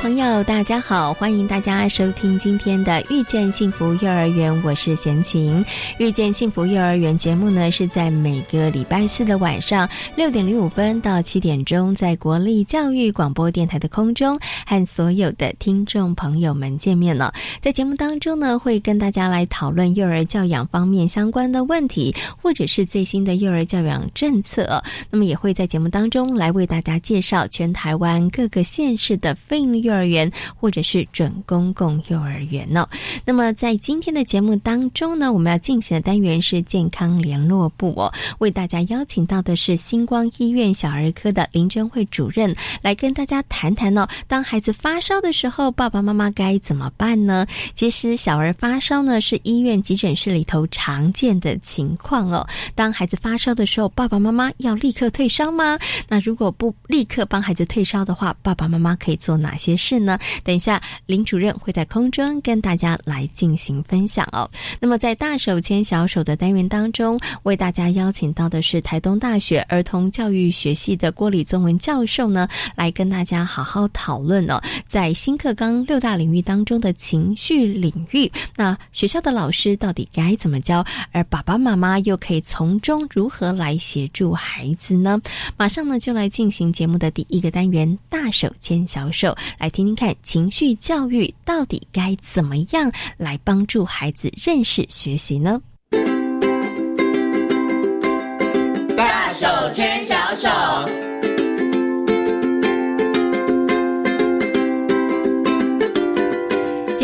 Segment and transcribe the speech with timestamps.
[0.00, 5.62] 朋友，大家好，欢迎大家收听今天的《遇见幸福幼儿园》，我是贤琴。
[5.98, 9.86] 《遇见幸福幼儿园》节目呢，是在每个礼拜四的晚上
[10.16, 17.30] 六点零五分到七点钟，在国立教育广播电台的空中和所有的听众朋友们见面了。
[17.60, 24.82] 在节目当中呢，会跟大家来讨论幼儿教养方面相关的问题，或者是最新的幼儿教养政策。
[25.10, 32.88] 那么，也会在节目当中来为大家介绍全台湾各个县市的费用幼儿园或者是准公共幼儿园呢。
[33.24, 47.44] 那么在今天的节目当中呢，我们要进行的单元是健康联络部哦，为大家邀请到的是星光医院小儿科的林珍慧主任来跟大家谈谈哦，当孩子发烧的时候，爸爸妈妈该怎么办呢？
[47.74, 52.46] 其实小儿发烧呢是医院急诊室里头常见的情况哦。
[52.74, 55.78] 当孩子发烧的时候，爸爸妈妈要立刻退烧吗？
[56.08, 60.18] 那如果不立刻帮孩子退烧的话，爸爸妈妈可以做哪些事呢？
[60.44, 64.48] 等一下，林主任会在空中跟大家来进行分享哦。
[64.78, 85.18] 那么，在大手牵小手的单元当中，为大家邀请到的是台东大学儿童教育学系的郭李宗文教授呢，来跟大家好好讨论哦，在新课纲六大领域当中的情绪领域，那学校的老师到底该怎么教，而爸爸妈妈又可以从中如何来协助孩子呢？
[85.56, 90.14] 马上呢，就来进行节目的第一个单元——大手牵小手，来听听看。
[90.22, 95.60] 情绪教育到底该怎么样来帮助孩子认识学习呢？
[98.96, 100.99] 大手牵小手。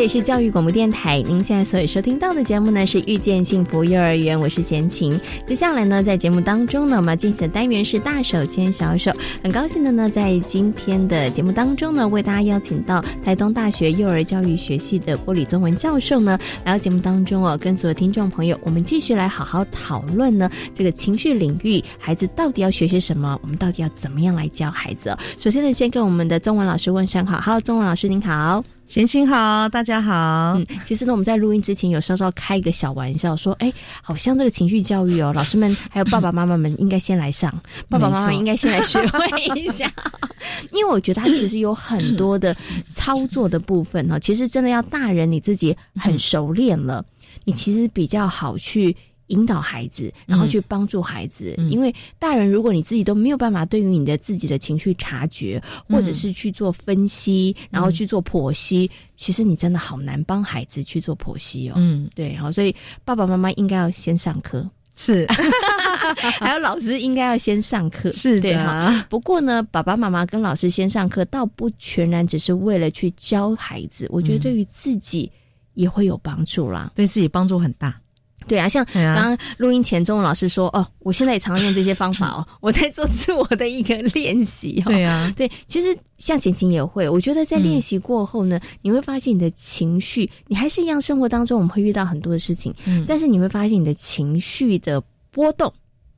[0.07, 5.21] 是教育广播电台，您现在所有收听到的节目呢是遇见幸福幼儿园，我是贤琴。
[5.47, 9.11] 接下来呢，在节目当中呢，我们要进行的单元是大手牵小手。
[9.43, 23.39] 很高兴的呢，在今天的节目当中呢，为大家邀请到台东大学幼儿教育学系的郭李宗文教授呢，来到节目当中哦，跟所有听众朋友，我们继续来好好讨论呢，这个情绪领域，孩子到底要学些什么？
[23.43, 25.17] 我们到底要怎么样来教孩子？
[25.39, 28.76] 首先呢，先跟我们的中文老师问声好，Hello，中文老师您好。
[28.87, 30.53] 贤青好，大家好。
[30.57, 37.53] 嗯，其实呢，我们在录音之前有稍稍开一个小玩笑，说，哎，好像这个情绪教育哦，老师们还有爸爸妈妈们应该先来上，
[37.91, 39.27] 爸爸妈妈应该先来学会
[39.57, 39.91] 一下，
[40.71, 42.57] 因为我觉得它其实有很多的
[42.93, 47.05] 操作的部分哈，其实真的要大人你自己很熟练了，
[47.45, 48.97] 你其实比较好去。
[49.29, 61.75] 引导孩子，然后去帮助孩子，因为大人如果你自己都没有办法对于你的自己的情绪察觉，或者是去做分析，然后去做剖析，其实你真的好难帮孩子去做剖析哦。
[61.77, 65.27] 嗯，对，好，所以爸爸妈妈应该要先上课，是，
[66.39, 69.07] 还有老师应该要先上课，是的。
[69.09, 75.31] 不过呢，爸爸妈妈跟老师先上课，倒不全然只是为了去教孩子，我觉得对于自己
[75.75, 78.01] 也会有帮助啦，对自己帮助很大。
[78.47, 95.73] 对啊，像刚刚录音前，中文老师说：“哦，我现在也常用这些方法哦， 我在做自我的一个练习。”对啊，对，其实像晴晴也会，我觉得在练习过后呢，你会发现你的情绪，你还是一样，生活当中我们会遇到很多的事情，嗯，但是你会发现你的情绪的波动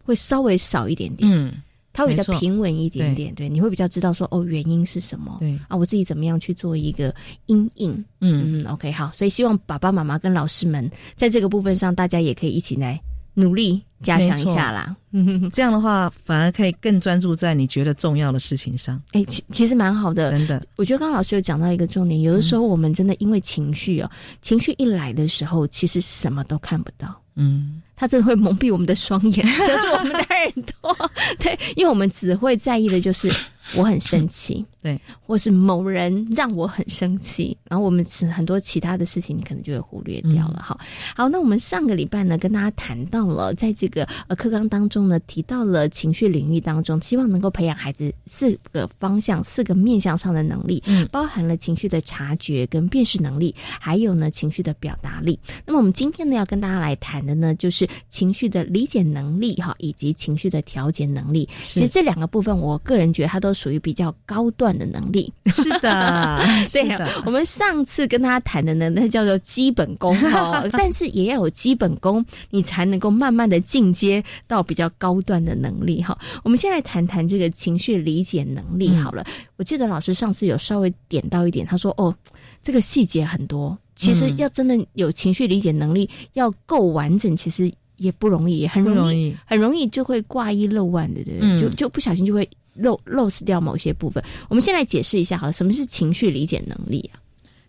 [0.04, 1.52] 会稍微少一点点，嗯。
[1.98, 5.36] 它会比较平稳一点点，对，你会比较知道说哦，原因是什么？
[5.41, 7.12] 对啊，我自己怎么样去做一个
[7.47, 7.92] 阴影？
[8.20, 13.00] 嗯嗯，OK，好，所以希望爸爸妈妈跟老师们在这个部分上，大家也可以一起来
[13.34, 14.94] 努力加强一下啦。
[15.11, 19.02] 嗯，这样的话反而可以更专注在你觉得重要的事情上。
[19.11, 20.64] 哎，其其实蛮好的，真的。
[20.76, 24.08] 我觉得刚刚老师有讲到一个重点，有的时候我们真的因为情绪哦，
[24.40, 27.20] 情绪一来的时候，其实什么都看不到。
[27.38, 27.82] 嗯。
[27.96, 31.11] 他真的会蒙蔽我们的双眼， 遮住我们的耳朵。
[31.40, 33.29] 对，因为我们只会在意的就是
[33.76, 38.05] 我很生气， 对，或是某人让我很生气，然后我们
[38.35, 40.61] 很多其他的事情，你可能就会忽略掉了。
[40.62, 40.79] 好，
[41.15, 55.38] 好，那我们上个礼拜呢，跟大家谈到了，在这个呃课纲当中呢，提到了情绪领域当中，希望能够培养孩子四个方向、四个面向上的能力，嗯，包含了情绪的察觉跟辨识能力，还有呢情绪的表达力。
[55.67, 61.49] 那么我们今天呢，要跟大家来谈的呢，就是情绪的理解能力哈，以及情绪的调节能力。
[61.62, 65.32] 其实这两个部分，我个人觉得它都属于比较高段的能力。
[65.46, 66.40] 是的，
[66.72, 67.08] 对的。
[67.26, 76.16] 我们上次跟他谈的呢，那叫做基本功哦， 但是也要有基本功，你才能够慢慢的进阶到比较高段的能力哈。
[76.44, 79.26] 我们先来谈谈这个情绪理解能力好了。
[79.56, 82.14] 我记得老师上次有稍微点到一点，他说哦，
[82.62, 92.49] 这个细节很多，其实要真的有情绪理解能力，要够完整，其实也不容易，也很容易，很容易就会挂一漏万的，对，就就不小心就会。
[92.78, 97.20] 漏漏失掉某些部分，我们先来解释一下好了，什么是情绪理解能力啊？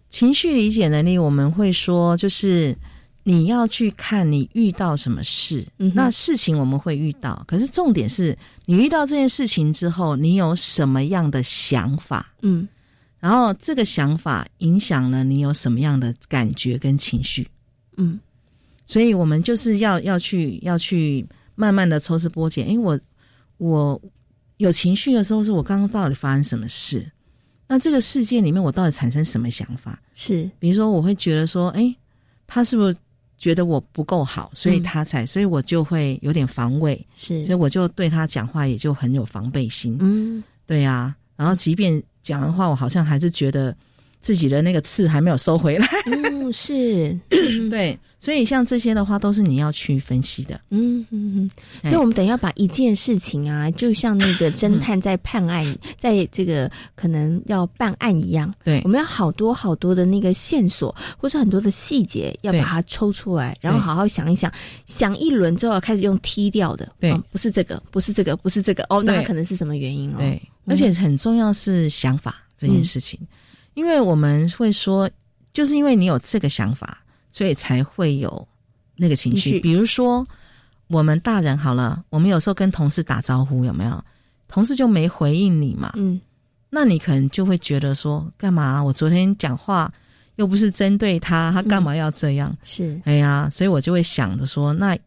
[0.10, 2.76] 情绪理解能力，我们会说，就是
[3.24, 5.64] 你要去看你遇到什么事，
[5.94, 8.36] 那事情我们会遇到，可是重点是
[8.66, 12.34] 你遇到这件事情之后，你有什么样的想法？
[12.42, 12.68] 嗯，
[13.20, 17.48] 然后这个想法影响了你有什么样的感觉跟情绪？
[17.98, 18.20] 嗯，
[18.88, 21.24] 所以我们就是要要去要去
[21.54, 23.00] 慢慢的抽丝剥茧，因为我
[23.58, 24.02] 我。
[24.60, 27.10] 有情绪的时候，是我刚刚到底发生什么事？
[27.68, 30.00] 那这个事件里面，我到底产生什么想法？
[30.14, 31.96] 是，比如说，我会觉得说，哎，
[32.46, 32.96] 他是不是
[33.38, 39.98] 觉得我不够好，所以他才，所以我就会有点防卫，是，所以我就对他讲话也就很有防备心。
[40.02, 41.16] 嗯，对呀。
[41.38, 43.74] 然后，即便讲完话，我好像还是觉得
[44.22, 45.88] 自己的那个刺还没有收回来。
[46.06, 47.18] 嗯，是，
[47.70, 47.98] 对。
[48.22, 50.60] 所以像这些的话，都是你要去分析的。
[50.72, 51.52] 嗯嗯嗯。
[51.84, 55.66] 所以我们等一下把一件事情啊，就像那个侦探在判案，
[55.98, 58.54] 在这个可能要办案一样。
[58.66, 58.82] 对。
[58.84, 64.52] 我们要好多好多的那个线索，或者很多的细节，要把它抽出来，然后好好想一想，
[64.86, 66.92] 想一轮之后开始用踢掉的。
[67.00, 67.14] 对。
[67.32, 68.86] 不是这个，不是这个，不是这个。
[68.90, 70.18] 哦，那可能是什么原因哦？
[70.20, 70.42] 对。
[70.66, 73.18] 而且很重要是想法这件事情，
[73.80, 75.10] 因为我们会说，
[75.54, 77.00] 就是因为你有这个想法。
[77.32, 78.46] 所以才会有
[78.98, 80.28] 那个情绪，比如说
[80.88, 84.04] 我们大人好了，我们有时候跟同事打招呼，有没有？
[84.48, 85.94] 同事就没回应你嘛？
[85.96, 86.20] 嗯，
[86.72, 88.84] 那你可能就会觉得说，干嘛？
[88.84, 89.94] 我昨天讲话
[90.38, 92.52] 又不是针对他，他干嘛要这样？
[92.64, 94.98] 是，哎呀，所以我就会想着说，那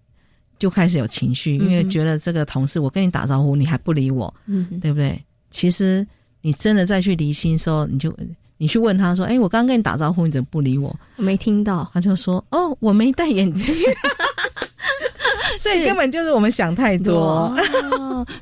[0.60, 5.20] 就开始有情绪，因为觉得这个同事，我跟你打招呼，你还不理我，嗯，对不对？
[5.50, 6.06] 其实
[6.40, 8.16] 你真的再去离心的时候，你就。
[8.62, 13.74] 你去问他说：“哎，我刚刚跟你打招呼，你怎么不理我？”我没听到，他就说：“哦，我没戴眼镜。
[15.58, 17.52] ”所以根本就是我们想太多。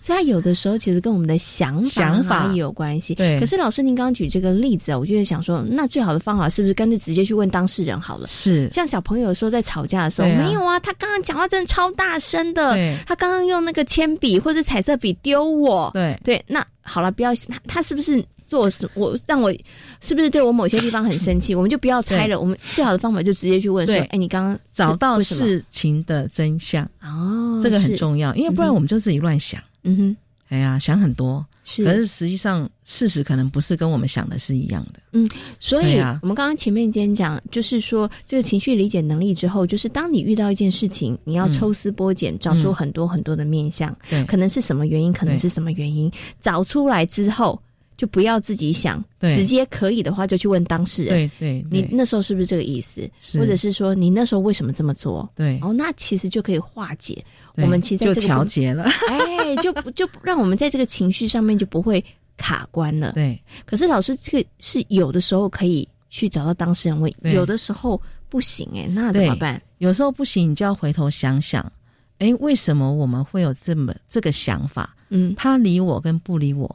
[0.02, 3.14] 所以他有的时候其实跟我们的想想法也有关系。
[3.14, 3.40] 对。
[3.40, 8.26] 可是老师，您刚刚举这个例子啊，我就想说，那最好的方法是不是干脆直接去问当事人好了？
[8.26, 8.68] 是。
[8.70, 12.76] 像小朋友说在吵架的时候，没有啊，他刚刚讲话真的超大声的。
[13.06, 15.90] 他刚刚用那个铅笔或者彩色笔丢我。
[15.94, 16.44] 对对。
[16.46, 18.22] 那好了，不要他，他是不是？
[18.50, 19.52] 做什我让我
[20.00, 21.54] 是不是对我某些地方很生气？
[21.54, 22.40] 我们就不要猜了。
[22.40, 29.62] 我们最好的方法就直接去问说：“哎，你刚刚找到事情的真相哦，这个很重要，因为不然我们就自己乱想。
[29.84, 30.16] 嗯哼，
[30.48, 35.00] 哎呀，想很多，是，可是实际上事实可能不是跟我们想的是一样的。
[35.12, 35.28] 嗯，
[35.60, 46.10] 所以我们刚刚前面今天讲，就是说这个情绪理解能力之后，就是当你遇到一件事情，你要抽丝剥茧，找出很多很多的面相，对，可能是什么原因，可能是什么原因，
[46.40, 47.60] 找出来之后。
[48.00, 51.30] 就不要自己想，直接可以的话就去问当事人。
[51.38, 53.06] 对对，你那时候是不是这个意思？
[53.38, 55.30] 或者是说你那时候为什么这么做？
[55.36, 57.22] 对，哦，那其实就可以化解。
[57.56, 62.02] 我们其实就调节了， 哎，就就让我们在这个情绪上面就不会
[62.38, 63.12] 卡关了。
[63.12, 69.60] 对，可是老师这个是有的时候可以去找到当事人问，有的时候不行，哎，那怎么办？
[69.76, 71.70] 有时候不行，你就要回头想想，
[72.16, 74.96] 哎，为什么我们会有这么这个想法？
[75.10, 76.74] 嗯，他理我跟不理我。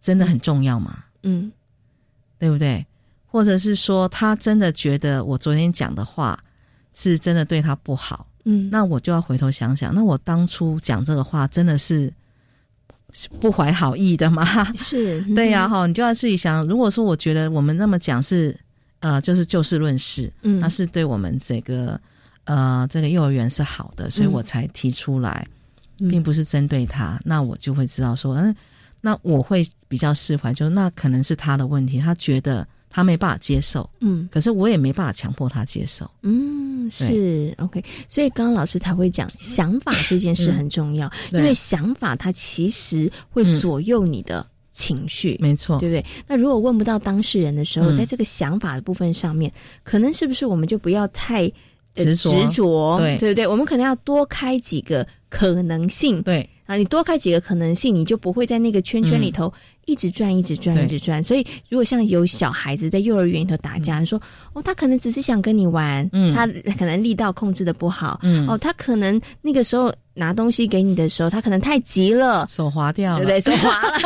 [0.00, 1.04] 真的很重要吗？
[1.22, 1.50] 嗯，
[2.38, 2.84] 对不对？
[3.26, 6.42] 或者是说，他真的觉得我昨天讲的话
[6.94, 8.26] 是真的对他不好？
[8.44, 12.12] 嗯，那我就要回头想想，那我当初讲这个话真的是
[13.40, 14.64] 不怀好意的吗？
[14.74, 16.66] 是对呀，哈，你就要自己想。
[16.66, 18.58] 如果说我觉得我们那么讲是
[19.00, 22.00] 呃，就是就事论事，嗯，那是对我们这个
[22.44, 25.46] 呃这个幼儿园是好的，所以我才提出来，
[25.98, 27.20] 并不是针对他。
[27.24, 28.56] 那我就会知道说，嗯。
[29.02, 46.04] 那我会比较释怀，就那可能是他的问题，他觉得他没办法接受，嗯，可是我也没办法强迫他接受，嗯，是 OK，所以刚刚老师才会讲想法这件事很重要，因为想法它其实会左右你的情绪，没错，对不对？
[46.28, 47.96] 那如果问不到当事人的时候，嗯。
[47.96, 51.42] 在这个想法的部分上面，可能是不是我们就不要太
[51.96, 52.30] 呃执着。
[52.30, 53.18] 执着，对。
[53.18, 53.44] 对不对？
[53.44, 59.52] 我们可能要多开几个可能性，对，啊，你多开几个可能性，你就不会在那个圈圈里头
[59.86, 61.22] 一直转、一直转、一直转。
[61.22, 64.20] 所以，如果像有小孩子在幼儿园里头打架，你说
[64.52, 66.32] 哦，他可能只是想跟你玩，嗯。
[66.34, 66.46] 他
[66.78, 68.46] 可能力道控制的不好，嗯。
[68.48, 72.46] 哦，他可能那个时候拿东西给你的时候，他可能太急了。
[72.50, 73.40] 手滑掉了，对不对？
[73.40, 73.98] 手滑了，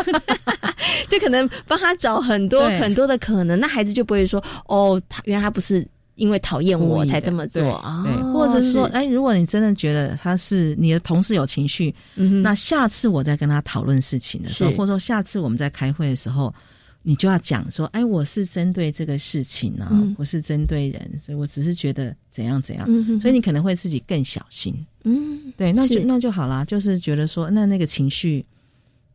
[1.09, 7.63] 就可能帮他找很多很多的可能，那孩子就不会说哦，他原来他不是因为讨厌我才这么做。
[7.63, 8.95] 对啊，对，或者是说，是。
[8.95, 16.55] 哎，如果你真的觉得他是你的同事有情绪，嗯那下次我在跟他讨论事情的时候，或者说下次我们在开会的时候，
[17.03, 20.15] 你就要讲说，哎，我是针对这个事情啊，嗯。
[20.19, 23.21] 我是针对人，所以我只是觉得怎样怎样，嗯哼。
[23.21, 24.75] 所以你可能会自己更小心。
[25.03, 28.45] 嗯，对，那就那就好啦，就是觉得说，那那个情绪，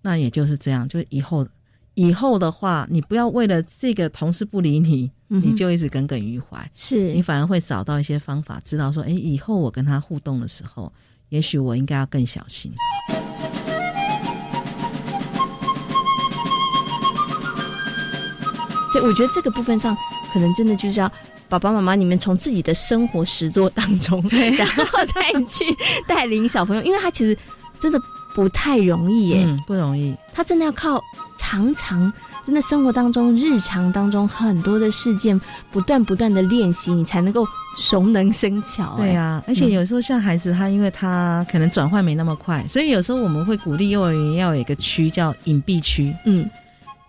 [0.02, 1.48] 那也就是这样，就以后
[2.00, 7.12] 以后的话，你不要为了这个同事不理你，嗯你就一直耿耿于怀，是。
[7.12, 10.90] 你反而会找到一些方法，知道说，哎，以后我跟他互动的时候，
[11.28, 12.72] 也许我应该要更小心。
[18.94, 19.94] 所以我觉得这个部分上，
[20.32, 21.12] 可能真的就是要
[21.50, 24.24] 爸爸妈妈你们从自己的生活实作当中，
[24.58, 25.66] 然后再去
[26.08, 27.38] 带领小朋友，因为他其实
[27.78, 28.02] 真的
[28.40, 30.16] 不太容易耶，嗯，不容易。
[30.34, 31.04] 他真的要靠
[31.36, 35.38] 常常真的生活当中、日常当中很多的事件，
[35.70, 38.96] 不断不断的练习，你才能够熟能生巧。
[38.96, 46.50] 对、啊，而且有时候像孩子，他因为他可能转换没那么快，所以有时候我们会鼓励幼儿园要有一个区叫隐蔽区，嗯，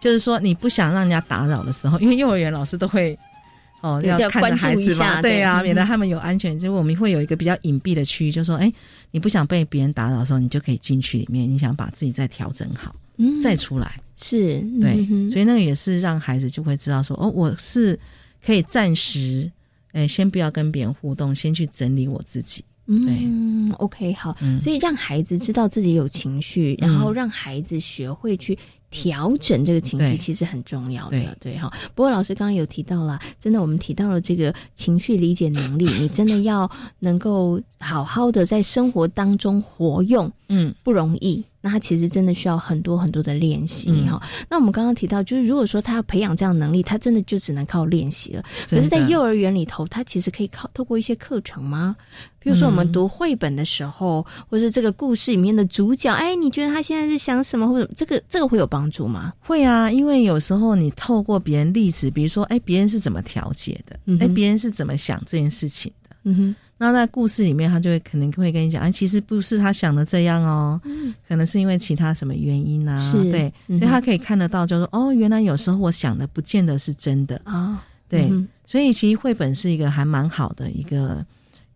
[0.01, 3.17] 就是说你不想让人家打扰的时候，因为幼儿园老师都会
[3.83, 6.59] 哦要要看着孩子嘛，下对对啊，嗯免得 他们有安全。
[6.59, 8.71] 就我们会有一个比较隐蔽的区域，就说哎，
[9.11, 13.41] 你不想被别人打扰的时候，你就可以进去里面，你想把自己再调整好，嗯。
[13.41, 13.97] 再出来。
[14.17, 17.99] 是对，嗯所以那个也是让孩子就会知道说，哦，我是
[18.45, 19.51] 可以暂时，
[19.93, 22.63] 哎，先不要跟别人互动，先去整理我自己。
[22.87, 24.61] 嗯，OK，好，嗯。
[24.61, 28.59] 所以让孩子知道自己有情绪，然后让孩子学会去
[28.91, 31.73] 调整这个情绪，其实很重要的，对对哈。
[31.95, 36.69] 不过老师刚刚有提到了，真的我们提到了这个情绪理解能力，你真的要
[36.99, 41.43] 能够好好的在生活当中活用，嗯，不容易。
[41.63, 48.43] 那他其实真的需要很多很多的练习嗯哈、那我们刚刚提到，就是如果说他要培养这样能力，他真的就只能靠练习了。
[48.67, 51.95] 可是，在幼儿园里头，他其实可以靠透过一些课程吗？
[52.39, 59.35] 比如说，我们嗯读绘本的时候，或是这个故事里面的主角，哎，你觉得他现在是想什么，或者这个这个会有帮助吗？
[59.41, 70.81] 会啊，因为有时候你透过别人例子，比如说，哎，别人是怎么调节的，哎、别人是怎么想这件事情的，嗯哼，那在故事里面，他就会可能会跟你讲，哎，其实不是他想的这样哦，
[71.29, 72.97] 可能是因为其他什么原因啊，
[73.31, 81.23] 对，嗯所以他可以看得到，就是说，哦，原来有时候我想的不见得是真的，啊，对，嗯所以其实绘本是一个还蛮好的一个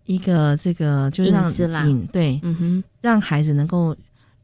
[0.06, 1.30] 一个这个，就是
[1.66, 3.94] 让引对，嗯哼，让孩子能够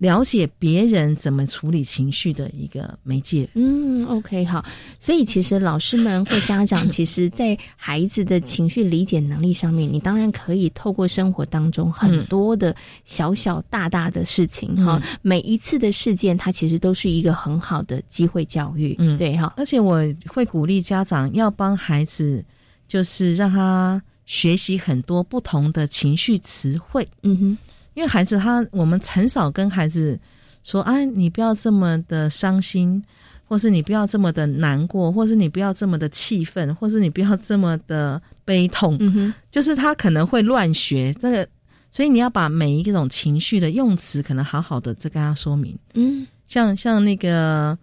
[0.01, 3.47] 了解别人怎么处理情绪的一个媒介。
[3.53, 4.65] 嗯，OK，好。
[4.99, 19.19] 所以其实老师们或家长， 其实在孩子的情绪理解能力上面，你当然可以透过生活当中很多的小小大大的事情哈、嗯每一次的事件，它其实都是一个很好的机会教育，嗯。
[19.19, 22.43] 对哈，而且我会鼓励家长要帮孩子，
[22.89, 27.59] 就是让他学习很多不同的情绪词汇，嗯哼，
[28.01, 30.19] 因为孩子他我们很少跟孩子
[30.65, 33.03] 说，哎，你不要这么的伤心，
[33.45, 41.47] 或是你不要这么的难过，或是你不要这么的气愤，或是你不要这么的悲痛，嗯哼，就是他可能会乱学这个，
[41.93, 45.79] 所以你要把每一种情绪的用词，可能好好的再跟他说明。
[45.93, 46.27] 嗯。
[46.49, 47.79] 像像那个，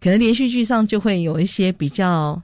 [0.00, 2.42] 可能连续剧上就会有一些比较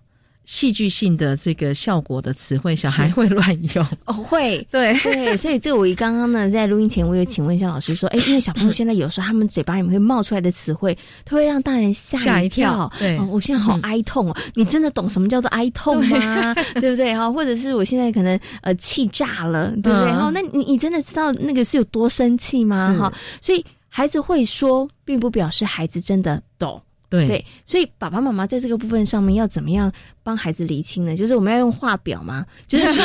[0.49, 3.87] 戏剧性的这个效果的词汇，小孩会乱用。
[4.07, 4.67] 哦会。
[4.73, 12.93] 对，对，所以这我刚刚呢，在录音前，我有请问一下老师说， 哎，因为小朋友现在有时候他们嘴巴里面会冒出来的词汇，他会让大人吓吓一跳跳。
[12.99, 16.55] 对哦，我现在好嗯哀痛哦，你真的懂什么叫做哀痛吗？
[16.81, 17.14] 对 不对？
[17.14, 20.11] 哈，或者是我现在可能呃气炸了，对不对？
[20.12, 22.90] 嗯哈、那你你真的知道那个是有多生气吗？
[22.90, 23.12] 是哈，
[23.43, 26.81] 所以孩子会说，并不表示孩子真的懂。
[27.10, 29.90] 对对，所以爸爸妈妈在这个部分上面要怎么样
[30.22, 31.16] 帮孩子厘清呢？
[31.16, 32.44] 就是我们要用画表吗？
[32.66, 33.02] 就是说，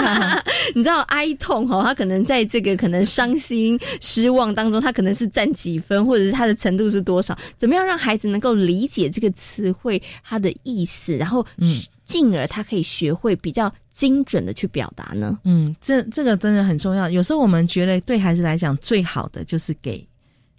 [0.74, 7.36] 你知道哀痛哈，他可能在这个可能伤心、失望当中，他可能是占几分，或者是他的程度是多少？
[7.58, 15.38] 怎么样让孩子能够理解这个词汇它的意思，然后嗯进而他可以学会比较精准的去表达呢？
[15.44, 17.08] 嗯，这这个真的很重要。
[17.08, 20.06] 有时候我们觉得对孩子来讲最好的就是给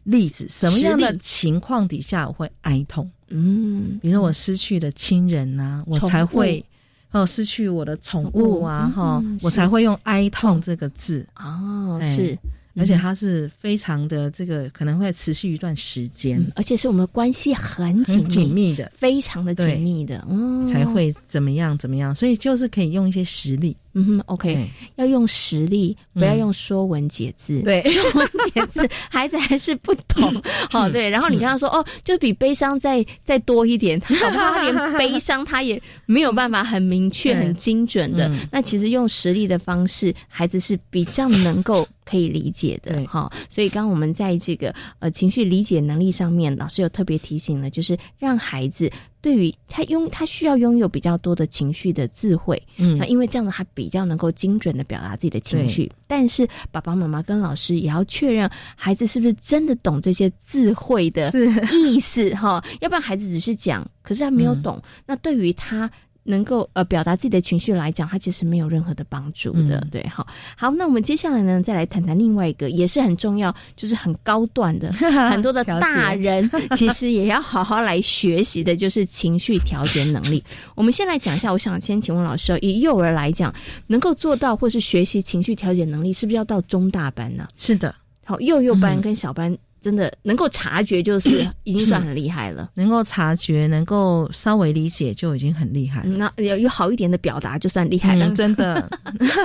[0.05, 3.07] 例子，什么样的情况底下我会哀痛？
[3.27, 6.63] 嗯，比如说我失去了亲人呐，我才会
[7.11, 11.27] 哦失去我的宠物啊，哈，我才会用哀痛这个字。
[11.35, 12.37] 哦，是。
[12.77, 23.77] 而且它是非常的这个可能会持续一段时间，而且是我们关系很紧紧密的，非常的紧密的，嗯，才会怎么样怎么样，所以就是可以用一些实例。
[23.97, 27.61] 嗯哼，OK，要用实力，不要用说文解字。
[27.61, 30.43] 对， 说文解字，孩子还是不懂。
[30.69, 31.09] 好，对。
[31.09, 34.61] 然后你跟他说，哦，就比悲伤再再多一点， 好不好？
[34.61, 38.29] 连悲伤他也没有办法很明确、很精准的。
[38.51, 43.01] 那其实用实力的方式，孩子是比较能够可以理解的。
[43.05, 48.91] 哈，所以刚刚我们在这个呃情绪理解能力上面，老师有特别提醒了，就是让孩子。
[49.25, 55.91] 对于他拥他需要拥有比较多的情绪的智慧，嗯，那因为这样子他比较能够精准的表达自己的情绪。
[56.05, 61.31] 但是爸爸妈妈跟老师也要确认孩子是不是真的懂这些智慧的
[61.71, 64.79] 意思哈，要不然孩子只是讲，可是他没有懂。
[65.07, 65.89] 那对于他。
[66.27, 70.25] 能够呃表达自己的情绪来讲，它其实没有任何的帮助的，对，好，
[70.57, 74.91] 好，那我们接下来呢，再来谈谈另外一个也是很重要，就是很高段的，
[75.29, 80.43] 很多的大人 其实也要好好来学习的，就是情绪调节能力。
[80.75, 83.53] 我们先来讲一下，我想先请问老师，以幼儿来讲，
[83.85, 87.47] 能够做到或是学习情绪调节能力，是不是要到中大班呢？
[87.55, 87.93] 是的，
[88.25, 89.55] 好，幼幼班跟小班。
[89.85, 92.71] 真的能够察觉，就是 已经算很厉害了。
[92.73, 96.09] 能够察觉，能够稍微理解，就已经很厉害了。
[96.17, 98.27] 那有有好一点的表达，就算厉害了。
[98.31, 98.89] 真的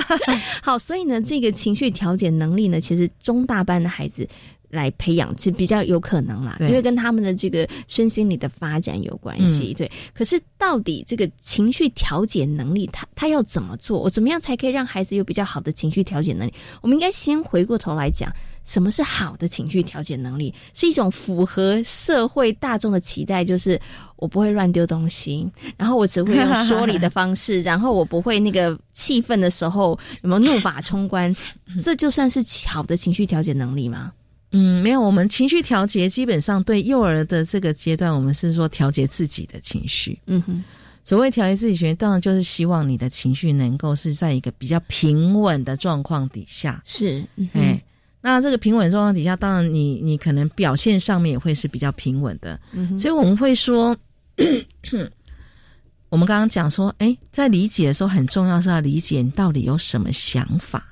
[0.63, 4.27] 好，所以呢，这个情绪调节能力呢，其实中大班的孩子
[4.71, 9.75] 来培养是比较有可能啦，因为跟他们的这个身心理的发展有关系。
[9.75, 13.99] 对，可是到底这个情绪调节能力，他他要怎么做？
[13.99, 16.53] 我怎么样才可以让孩子有比较好的情绪调节能力？
[16.81, 18.33] 我们应该先回过头来讲。
[18.63, 20.53] 什么是好的情绪调节能力？
[20.73, 23.79] 是一种符合社会大众的期待，就是
[24.17, 31.35] 我不会乱丢东西，然后我只会用说理的方式， 然后我不会那个气愤的时候有没有怒发冲冠，
[31.83, 34.13] 这就算是好的情绪调节能力吗？
[34.51, 35.01] 嗯，没有。
[35.01, 40.19] 我们情绪调节基本上对幼儿的这个阶段，我们是说调节自己的情绪。
[40.27, 40.63] 嗯哼，
[41.03, 46.81] 所谓调节自己情绪，当然就是希望你的情绪能够是在一个比较平稳的状况底下。
[46.85, 47.81] 是，哎。
[48.21, 52.59] 那这个平稳状况底下，当然你你可能表现上面也会是比较平稳的，
[52.99, 53.97] 所以我们会说，
[56.09, 60.85] 我们刚刚讲说，哎，在理解的时候很重要是要理解你到底有什么想法。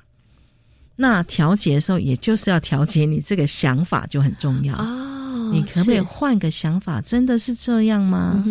[0.96, 5.50] 那调节的时候，也就是要调节你这个想法就很重要哦。
[5.52, 7.00] 你可不可以换个想法？
[7.00, 8.44] 真的是这样吗？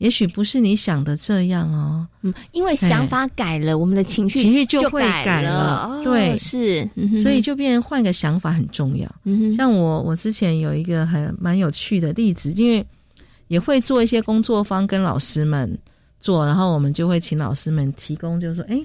[0.00, 6.88] 也许不是你想的这样哦，嗯，因为想法改了，我们的情绪情绪就会改了，对，是，
[7.22, 9.06] 所以就变换个想法很重要。
[9.24, 12.84] 嗯像我，我之前有一个很蛮有趣的例子，因为
[13.48, 15.78] 也会做一些工作坊跟老师们
[16.18, 18.80] 做，然后我们就会请老师们提供，就是说，哎，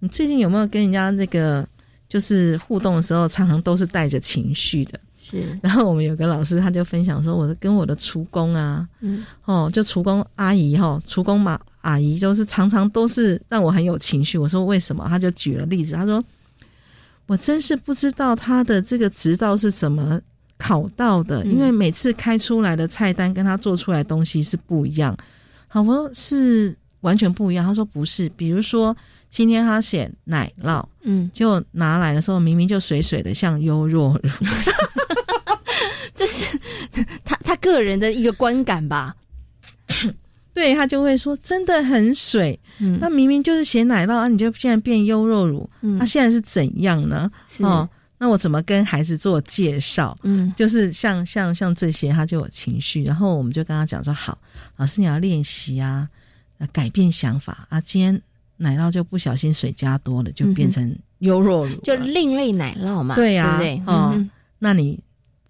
[0.00, 1.66] 你最近有没有跟人家那个
[2.10, 5.00] 就是互动的时候，常常都是带着情绪的？
[5.32, 14.36] 是， 然后我们有个老师，他就分享说，我跟我的厨工啊，嗯，哦，就厨工阿姨哈，厨工嘛阿姨，就是常常都是让我很有情绪。
[14.36, 15.06] 我说为什么？
[15.08, 16.22] 他就举了例子，他说，
[17.26, 20.20] 我真是不知道他的这个执照是怎么
[20.58, 25.16] 考到的，因为每次开出来的菜单跟他做出来东西是不一样。
[25.66, 27.64] 好，我说是完全不一样。
[27.66, 28.94] 他说不是，比如说
[29.30, 34.30] 今天他写奶酪，嗯，就拿来的时候明明就水水的，像优若乳。
[36.14, 36.58] 这是
[37.24, 39.14] 他他个人的一个观感吧，
[40.54, 42.98] 对他就会说真的很水，嗯。
[43.00, 45.98] 那明明就是写奶酪啊，你就现在变优酪乳，嗯。
[45.98, 47.30] 他现在是怎样呢？
[47.60, 47.88] 哦，
[48.18, 50.16] 那我怎么跟孩子做介绍？
[50.22, 54.36] 嗯，就是像像像这些，他就有情绪，然后我们就跟他讲说，好，
[54.76, 56.08] 老师你要练习啊，
[56.72, 58.22] 改变想法啊，今天
[58.58, 64.14] 奶酪就不小心水加多了，就变成优酪乳，就另类奶酪嘛，对呀，对哦，
[64.58, 65.00] 那你。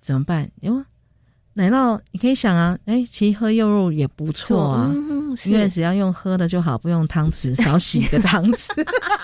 [0.02, 0.50] 怎么办？
[0.60, 0.84] 因为
[1.54, 4.90] 奶酪，你可以想啊，哎，其实喝柚肉也不错啊，
[5.46, 8.68] 因为只要用喝的就好，不用汤匙，少洗一个汤匙。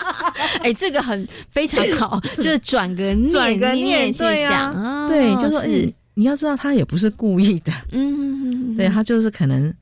[0.63, 9.73] 哎，这个很非常好， 就是转个念转个念对啊，对，就是你要知道他也不是故意的，嗯，对他就是可能。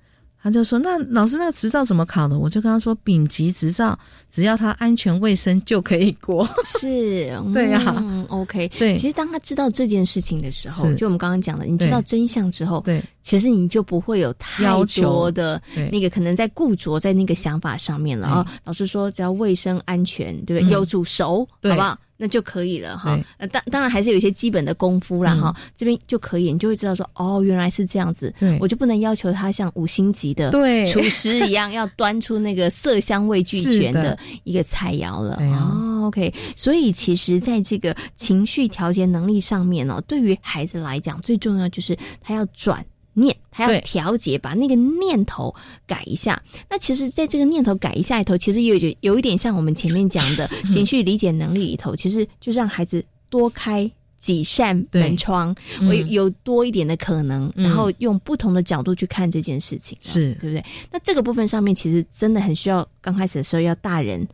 [0.48, 4.00] 他就说：“那老师，那个执照怎么考的？”我就跟他说：“丙级执照，
[4.32, 6.48] 只要他安全卫生就可以过。
[6.64, 8.66] ”是， 对呀，OK。
[8.80, 14.64] 对，其实当他知道这件事情的时候，就我们刚刚讲的，你知道真相之后，对，其实你就不会有太
[14.96, 18.60] 多的那个可能在固着在那个想法上面了啊。
[18.64, 20.74] 老师说，只要卫生安全，对不对？
[20.74, 22.00] 有煮熟，好不好？
[22.17, 23.19] 那就可以了哈。
[23.38, 28.34] 呃，当当然还是有一些基本的功夫啦哈，这边就可以，你就会知道说，哦，原来是这样子。
[28.60, 30.51] 我就不能要求他像五星级的
[30.91, 35.38] 厨师一样，要端出那个色香味俱全的一个菜肴了。
[35.41, 36.34] 哦，OK。
[36.56, 42.86] 所以其实在这个情绪调节能力上面哦，对于孩子来讲，最重要就是他要转。
[43.19, 45.53] 念，他要调节，把那个念头
[45.88, 46.39] 改一下。
[46.69, 55.56] 那其实，在这个念头改一下里头，其实有有有一点像我们前面讲的 情绪理解能力里头，其实就让孩子多开几扇门窗，
[55.88, 60.36] 我有多一点的可能，然后用不同的角度去看这件事情，是。
[60.36, 60.63] 对不对？
[60.91, 64.27] 那这个部分上面，其实真的很需要刚开始的时候要大人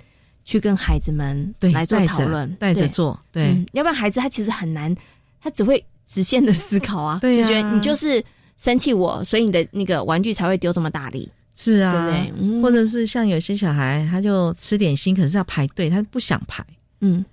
[0.43, 4.93] 去跟孩子们来做讨论，带着做，对，要不然孩子他其实很难，
[5.41, 8.21] 他只会直线的思考啊，对就觉得你就是。
[8.57, 11.29] 生气我，所以你的那个玩具才会丢这么大力。
[11.55, 12.61] 是啊，对不对？
[12.61, 16.65] 或者是像有些小孩，他就吃点心，可是要排队，他不想排。
[17.01, 17.23] 嗯，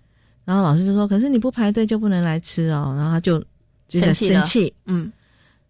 [0.44, 3.42] 然后老师就说：“可是你不排队就不能来吃哦。”然后他就
[3.88, 4.72] 就在生气。
[4.86, 5.10] 嗯，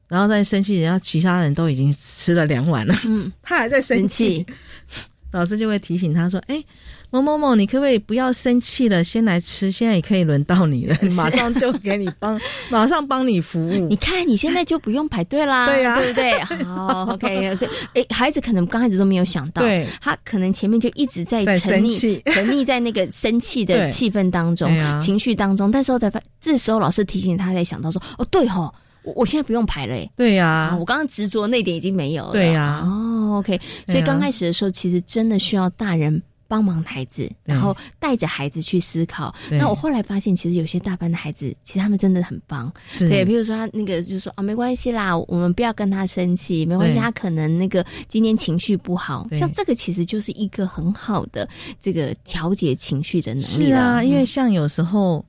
[0.08, 4.44] 然后在生气，然后其他人都已经吃了两碗了，嗯， 他还在生气。
[5.32, 6.62] 老师就会提醒他说：“哎。”
[7.10, 9.02] 某某某，你可不可以不要生气了？
[9.02, 13.88] 先来吃，现在也可以轮到你了， 马上就给你帮， 马上帮你服务。
[13.88, 16.38] 你看，你现在就不用排队啦， 对呀，对不对？
[16.64, 17.56] 好，OK。
[17.56, 24.70] 所以，哎，孩子可能刚开始都没有想到，对，他可能前面就一直在沉溺，沉溺在那个生气的气氛当中、
[25.00, 25.70] 情绪当中。
[25.70, 32.32] 但是我才发，这时候老师提醒他，才想到说：“哦，对吼，我我现在不用排了。”对呀，我刚刚执着那点已经没有了。
[32.32, 33.60] 对呀，哦，OK。
[33.88, 36.22] 所以刚开始的时候，其实真的需要大人。
[36.50, 39.32] 帮忙孩子，然后带着孩子去思考。
[39.48, 42.72] 那我后来发现，其实有些大班的孩子，其实他们真的很棒。
[42.98, 51.48] 对，比如说他那个就说啊，没关系啦，我们不要跟他生气，没关系，他可能那个今天情绪不好，像这个其实就是一个很好的
[51.80, 53.66] 这个调节情绪的能力。
[53.68, 55.24] 是啊，因为像有时候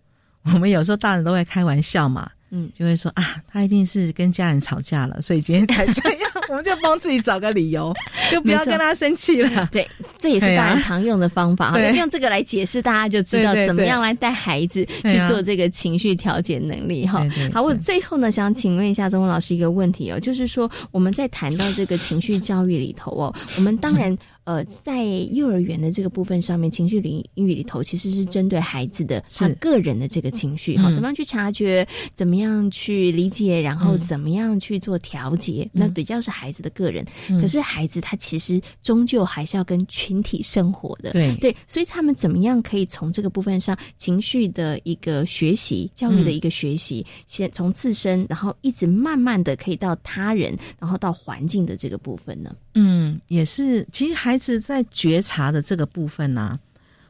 [0.46, 2.28] 我们有时候大人都会开玩笑嘛。
[2.52, 6.32] 嗯，就会说啊，他一定是跟家人吵架了，所以今天才这样。
[6.50, 7.94] 我们就帮自己找个理由，
[8.30, 9.70] 就不要跟他生气了。
[9.72, 9.88] 对，
[10.18, 11.72] 这也是大人常用的方法。
[11.72, 17.08] 对，用这个来解释，大家就知道怎么样来带孩子去做这个情绪调节能力。
[17.08, 24.18] 哈，好，我最后呢，想请问一下钟文老师一个问题哦，就是说我们在谈到这个情绪教育里头哦，我们当然。
[24.44, 37.06] 呃，在幼儿园的这个部分上面，情绪领域里头，其实是针对孩子的他个人的这个情绪，哈，怎么样去察觉，怎么样去理解，然后怎么样去做调节，那比较是孩子的个人。
[37.40, 41.36] 可是孩子他其实终究还是要跟群体生活的，对。
[41.36, 52.56] 对，所以他们怎么样可以从这个部分上情绪的一个学习、教育的一个学习，先从自身，然后一直慢慢的可以到他人，然后到环境的这个部分呢？
[52.74, 56.60] 嗯，也是，其实孩子在觉察的这个部分呢，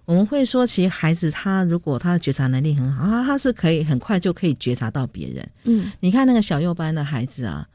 [0.06, 5.48] 我们会说，其实孩子他如果他的觉察能力很好，他他是可以很快就可以觉察到别人。
[5.64, 7.68] 嗯，你看那个小幼班的孩子啊，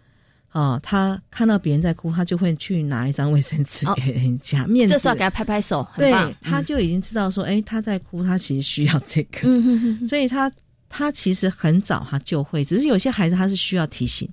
[0.52, 10.50] 哦，他看到别人在哭，他就会去拿一张卫生纸给人家，面子，这时候给他拍拍手，对，他就已经知道说，哎，他在哭，他其实需要这个，嗯所以他
[10.88, 14.28] 他其实很早他就会，只是有些孩子他是需要提醒。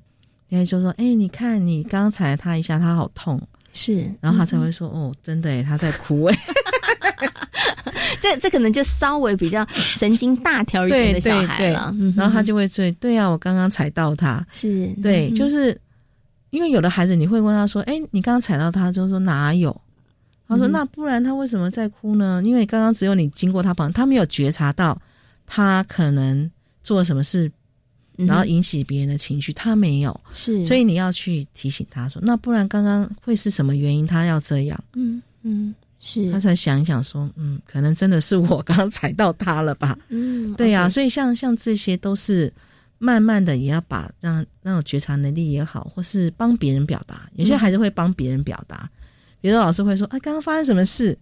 [0.49, 3.41] 因为就说，哎，你看你刚才他一下，他好痛，
[3.73, 6.37] 是，然后他才会说，哦，真的，哎，他在哭， 哎，
[8.21, 15.75] 这这可能就稍微比较神经大条一点的小孩了，然后他就会追，对啊，我刚刚踩到他，是对，就是
[16.51, 19.75] 因为有的孩子你会问他说，哎，你刚刚踩到他，就说哪有？
[20.47, 22.39] 他说那不然他为什么在哭呢？
[22.45, 25.01] 因为刚刚只有你经过他旁，他没有觉察到
[25.47, 26.51] 他可能
[26.83, 27.51] 做了什么事。
[28.15, 34.05] 然后引起别人的情绪，他没有，是，所以你要去提醒他说，那不然刚刚会是什么原因？
[34.05, 39.97] 他要这样，嗯嗯，是，他才想一想说，嗯，可能真的是我刚刚踩到他了吧？
[40.09, 42.51] 嗯， 对呀，所以像像这些都是
[42.99, 48.89] 慢慢的，也要把让那种觉察能力也好，或是帮别人表达，有些孩子会帮别人表达，
[49.41, 51.17] 比如说老师会说，啊，刚刚发生什么事？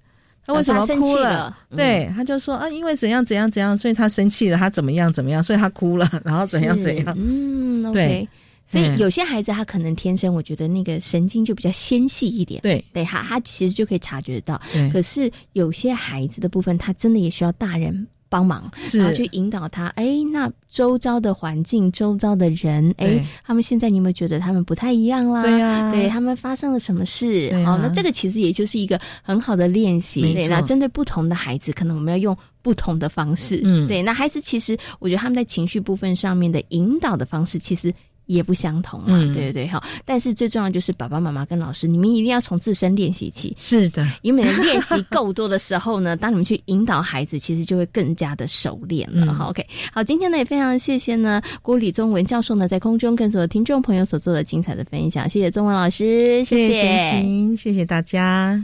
[0.52, 1.58] 他为什么哭了？
[1.76, 7.16] 对，他就说啊，因为怎样怎样怎样，所以他生气了，他怎么样怎么样，所以他哭了，然后怎样怎样。
[7.18, 8.28] 嗯，对，
[8.68, 12.62] 所以有些孩子他可能天生，我觉得那个神经就比较纤细一点。
[12.62, 14.60] 对，对，他他其实就可以察觉到。
[14.74, 18.08] 对，可是有些孩子的部分，他真的也需要大人。
[18.32, 19.88] 帮忙，然后去引导他。
[19.88, 25.42] 哎，那周遭的环境、周遭的人，哎，他们现在你有没有觉得他们不太一样啦？
[25.42, 27.50] 对呀，对他们发生了什么事？
[27.68, 30.22] 哦，那这个其实也就是一个很好的练习。
[30.34, 33.60] 对，那针对不同的孩子，可能我们要用不同的方式。
[33.66, 37.94] 嗯，对，那孩子其实我觉得他们在情绪部分上面的引导的方式，其实
[38.26, 39.84] 也不相同嘛，对对对，哈。
[40.06, 43.56] 但是最重要就是爸爸妈妈跟老师，你们一定要从自身练习起。
[43.60, 49.34] 是的，因为练习够多的时候呢， 当你们去引导孩子，其实就会更加的熟练了。
[49.34, 58.64] 好，OK，好，今天呢也非常谢谢呢郭李宗文教授呢在空中跟所有听众朋友所做的精彩的分享，谢谢宗文老师，谢谢谢谢大家。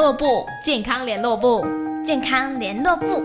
[0.00, 1.62] 络部，健康联络部，
[2.02, 3.22] 健康联络部，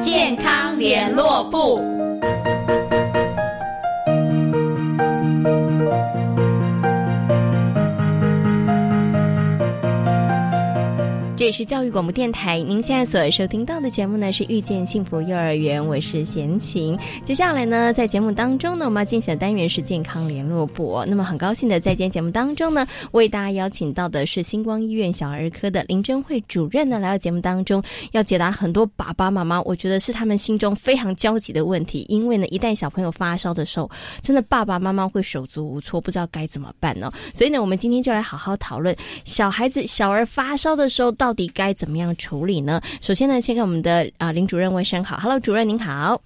[0.00, 1.95] 健康联络部。
[11.46, 16.98] 这里是教育广播电台，您现在所收听到的节目呢是遇见幸福幼儿园，我是贤琴。
[17.22, 21.04] 接下来呢，在节目当中呢，我们要进行的单元是健康联络部。
[21.06, 27.80] 那么很高兴的在今天节目当中呢，为大家邀请到的是星光医院小儿科的林珍慧主任呢，来到节目当中，
[28.10, 32.04] 要解答很多爸爸妈妈，我觉得是他们心中非常焦急的问题。
[32.08, 33.88] 因为呢，一旦小朋友发烧的时候，
[34.20, 37.12] 真的爸爸妈妈会手足无措，不知道该怎么办呢。
[37.32, 38.92] 所以呢，我们今天就来好好讨论
[39.24, 41.35] 小孩子小儿发烧的时候到。
[41.36, 42.80] 到底该怎么样处理呢？
[43.02, 46.18] 首先呢，先跟我们的啊林主任问声好，Hello，主任您好。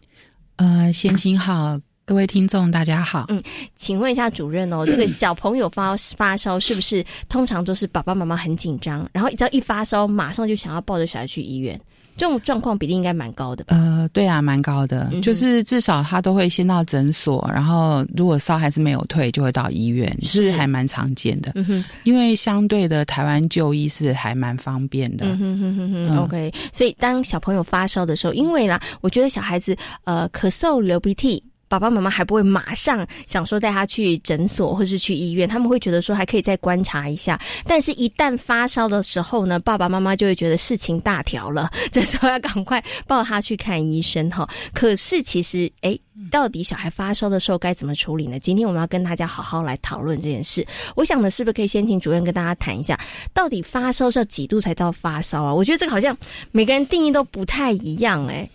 [0.54, 3.24] 呃，先请好，各位听众大家好。
[3.28, 3.42] 嗯，
[3.74, 11.80] 请问一下主任哦， 这个小朋友发发烧是不是通常都是爸爸妈妈很紧张，然后只要一发烧，马上就想要抱着小孩去医院？
[12.16, 13.64] 这种状况比例应该蛮高的。
[13.68, 21.52] 呃，对啊，蛮高的，就是至少他都会先到诊所，然后如果烧还是没有退，就会到医院，是还蛮常见的。
[21.54, 25.26] 嗯哼，因为相对的台湾就医是还蛮方便的。
[25.26, 26.52] 嗯哼哼哼哼，OK。
[26.72, 31.42] 所以当小朋友发烧的时候，因为啦，我觉得小孩子呃咳嗽、流鼻涕。
[31.70, 37.40] 爸爸妈妈还不会马上想说带他去诊所或是去医院，他们会觉得说还可以再观察一下。
[37.64, 44.48] 但是，一旦发烧的时候呢，爸爸妈妈就会觉得事情大条了， 这时候要赶快抱他去看医生哈。
[44.74, 45.96] 可是，其实诶，
[46.28, 48.40] 到底小孩发烧的时候该怎么处理呢？
[48.40, 50.66] 今天我们要跟大家好好来讨论这件事。
[50.96, 52.98] 我想呢，是不是可以先请主任跟大家谈一下，
[53.32, 55.54] 到底发烧是要几度才到发烧啊？
[55.54, 56.18] 我觉得这个好像
[56.50, 58.50] 每个人定义都不太一样哎。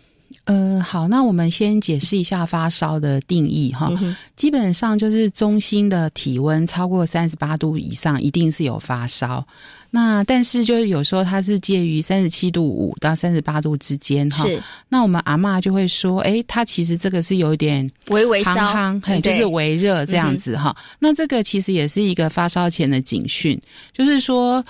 [0.46, 3.92] 呃，好，那我们先解释一下发烧的定义哈。
[4.36, 9.44] 基本上就是中心的体温超过三十八度以上，一定是有发烧。
[9.90, 14.44] 那但是就是有时候它是介于三十七度五到三十八度之间哈。
[14.44, 14.62] 是。
[14.88, 20.76] 那我们阿妈就会说，哎，它其实这个是有一点微微烧，就是微热这样子哈。
[21.00, 23.60] 那这个其实也是一个发烧前的警讯，
[23.92, 24.64] 就是说。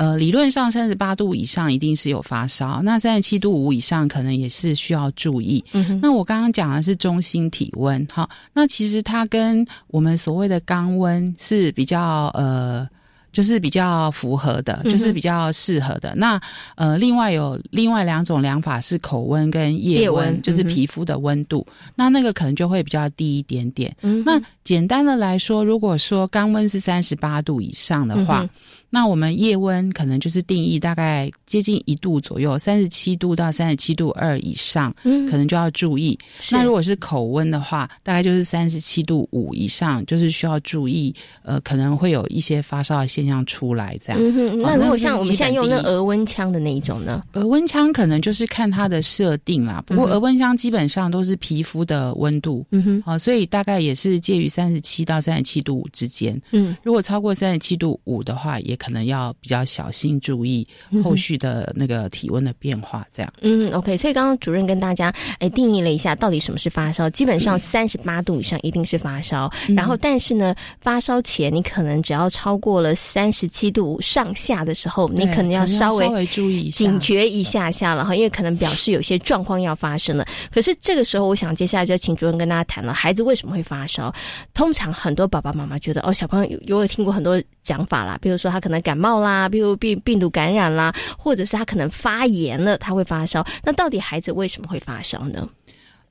[0.00, 5.62] 呃，理论上三十八度以上一定是有发烧，那三十七度五以上可能也是需要注意。
[5.72, 12.88] 嗯、那我刚刚讲的是中心体温，哈，那其实它跟我们所谓的肛温是比较呃。
[13.32, 16.12] 就是比较符合的，就是比较适合的。
[16.16, 16.36] 那
[16.74, 21.64] 呃，另外有另外两种量法是口温跟夜温，就是皮肤的温度。
[21.94, 23.96] 那那个可能就会比较低一点点。
[24.24, 28.44] 那简单的来说，如果说肛温是三十八度以上的话。
[28.90, 36.18] 那我们夜温可能就是定义大概接近一度左右，三十七度到三十七度二以上，嗯，可能就要注意。
[36.50, 43.96] 那如果是口温的话，大概就是三十七度五以上，就是需要注意，呃，可能会有一些发烧的现象出来。
[44.00, 47.22] 这样，嗯那如果像我们现在用那额温枪的那一种呢？
[47.34, 49.82] 额温枪可能就是看它的设定啦。
[49.86, 56.40] 不过额温枪基本上都是皮肤的温度，嗯哼，好，所以大概也是介于三十七到三十七度五之间。
[56.50, 60.66] 嗯，如果超过三十七度五的话，也可能要比较小心注意
[61.04, 63.30] 后续的那个体温的变化，这样。
[63.42, 63.94] 嗯，OK。
[63.98, 67.10] 所以刚刚主任跟大家哎定义了一下，到底什么是发烧？
[67.10, 69.50] 基本上三十八度以上一定是发烧。
[69.76, 80.26] 然后，但是呢，发烧前你可能只要超过了三十七度上下的时候，你可能要稍微注意警觉一下下了哈，因为可能表示有些状况要发生了。
[80.50, 84.14] 可是这个时候，我想接下来就请主任跟大家谈了，孩子为什么会发烧？
[84.54, 89.48] 通常很多爸爸妈妈觉得哦，小朋友有有听过很多讲法啦，比如说他可能感冒啦。
[89.48, 93.42] 比如病病毒感染啦，或者是他可能发炎了，他会发烧。
[93.64, 95.48] 那到底孩子为什么会发烧呢？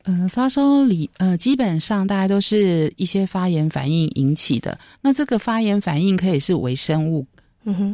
[0.06, 4.76] 呃，发烧里呃，基本上大家都是一些发炎反应引起的。
[5.02, 7.24] 那这个发炎反应可以是微生物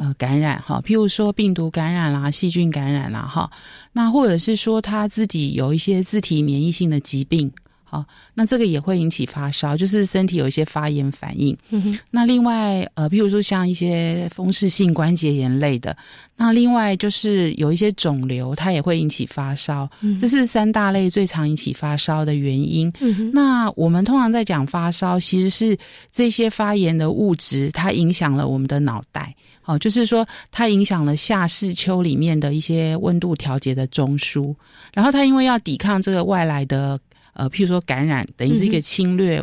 [0.00, 3.50] 呃感染哈，譬如说病毒感染啦、细菌感染啦哈。
[3.92, 7.52] 那或者是说他自己有一些自体免疫性的疾病。
[7.88, 11.56] 好，那这个也会引起发烧，就是身体有一些发炎反应。
[11.70, 15.96] 嗯那另外，呃，比如说像一些风湿性关节炎类的，
[16.34, 19.88] 那另外就是有一些肿瘤，它也会引起发烧。
[20.00, 22.92] 嗯，这是三大类最常引起发烧的原因。
[22.98, 25.78] 嗯那我们通常在讲发烧，其实是
[26.10, 29.32] 这些发炎的物质，它影响了我们的脑袋。
[29.62, 34.52] 好，就是说它影响了夏视丘里面的一些温度调节的中枢，
[34.92, 36.98] 然后它因为要抵抗这个外来的。
[37.36, 39.42] 呃，譬如说感染，等于是一个侵略，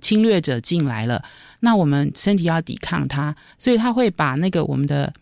[0.00, 1.20] 侵略者进来了，
[1.58, 5.12] 那我们身体要抵抗它，所以它会把那个我们的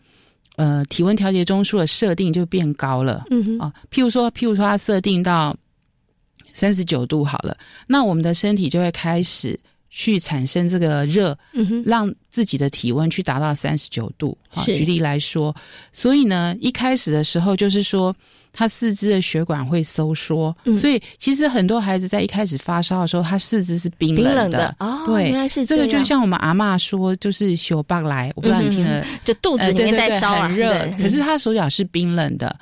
[0.55, 3.25] 呃体温调节中枢的设定就变高了。
[3.31, 5.57] 嗯啊，譬如说，譬如说它设定到
[6.53, 7.57] 三十九度好了，
[7.87, 11.35] 那我们的身体就会开始去产生这个热，
[11.83, 14.37] 让自己的体温去达到三十九度。
[14.57, 15.55] 是，举例来说，
[15.91, 18.15] 所以呢，一开始的时候就是说。
[18.53, 24.75] 他四肢的血管会收缩，嗯、所以其实很多孩子在一开始发烧的时候，他四肢是冰冷的。
[24.79, 32.53] 哦，对，原来是这个，就像我们阿妈说，就是手棒来，我不知道你听了，就肚子里面在烧啊，很热，可是他手脚是冰冷的。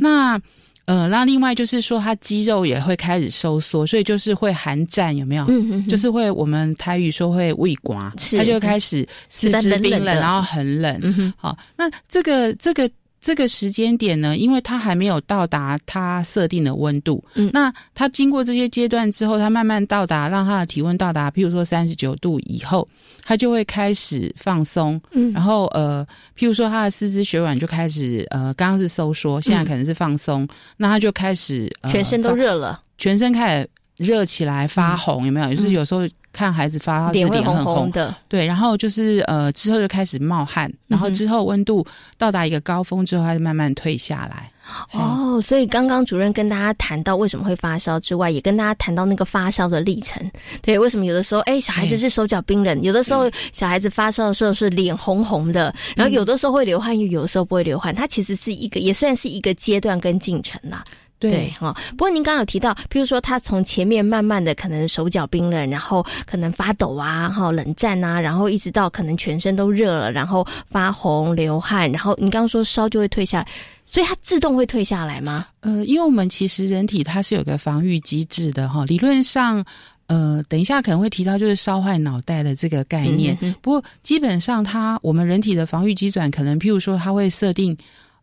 [0.00, 0.38] 那
[0.84, 5.44] 呃，那另外就是说，他肌肉也会开始收缩，所以就是会寒战，有没有？
[5.48, 10.98] 嗯就是会我们台语说会胃刮，他就开始四肢冰冷，然后很冷。
[11.02, 12.88] 嗯哼，好，那这个这个。
[13.20, 22.88] 这个时间点呢，因为它还没有到达它设定的温度，嗯，那它经过这些阶段之后，它慢慢到达，让它的体温到达，譬如说三十九度以后，
[23.24, 26.06] 它就会开始放松，嗯，然后呃，
[26.38, 35.54] 譬如说它的四肢血管就开始呃，刚刚是收缩，现在可能是放松，那它就开始、呃、全身都热了，全身开始热起来发红，有没有？
[35.54, 36.08] 就是有时候。
[36.38, 41.84] 看孩子发烧，脸会红红的，对，然后就是呃，之后就开始冒汗，然后之后温度
[42.16, 44.48] 到达一个高峰之后，它就慢慢退下来。
[44.92, 50.30] 哦，所以刚刚主任跟大家谈到为什么会发烧之外，也跟大家谈到那个发烧的历程。
[50.62, 57.92] 对，为什么有的时候，哎，小孩子是手脚冰冷，有的时候小孩子发烧的时候是脸红红的，然后有的时候会流汗，又有的时候不会流汗。
[57.92, 60.84] 它其实是一个，也算是一个阶段跟进程啦。
[61.18, 73.48] 对哈，不过您刚刚有提到，譬如说他从前面慢慢的可能手脚冰冷，然后可能发抖啊，哈冷战啊，然后一直到可能全身都热了，然后发红流汗，然后你刚刚说烧就会退下来，
[73.84, 75.44] 所以它自动会退下来吗？
[75.60, 79.64] 呃，因为我们其实人体它是有个防御机制的哈，理论上，
[80.06, 87.76] 呃，等一下可能会提到就是烧坏脑袋的这个概念，嗯、不过基本上它我们人体的防御机转可能譬如说它会设定。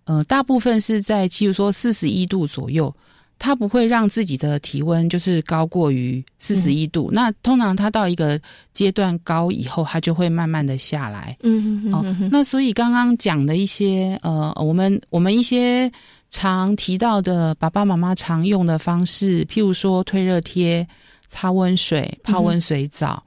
[0.05, 2.93] 呃，大部分是在，譬如说四十一度左右，
[3.37, 7.09] 它不会让自己的体温就是高过于四十一度。
[7.11, 8.39] 嗯、那通常它到一个
[8.71, 11.35] 阶段高以后，它就会慢慢的下来。
[11.41, 15.91] 嗯嗯哦，那所以刚刚讲的一些呃，我们我们一些
[16.29, 20.87] 常提到的爸爸妈妈常用的方式，譬如说退热贴、
[21.27, 23.23] 擦温水、泡温水澡。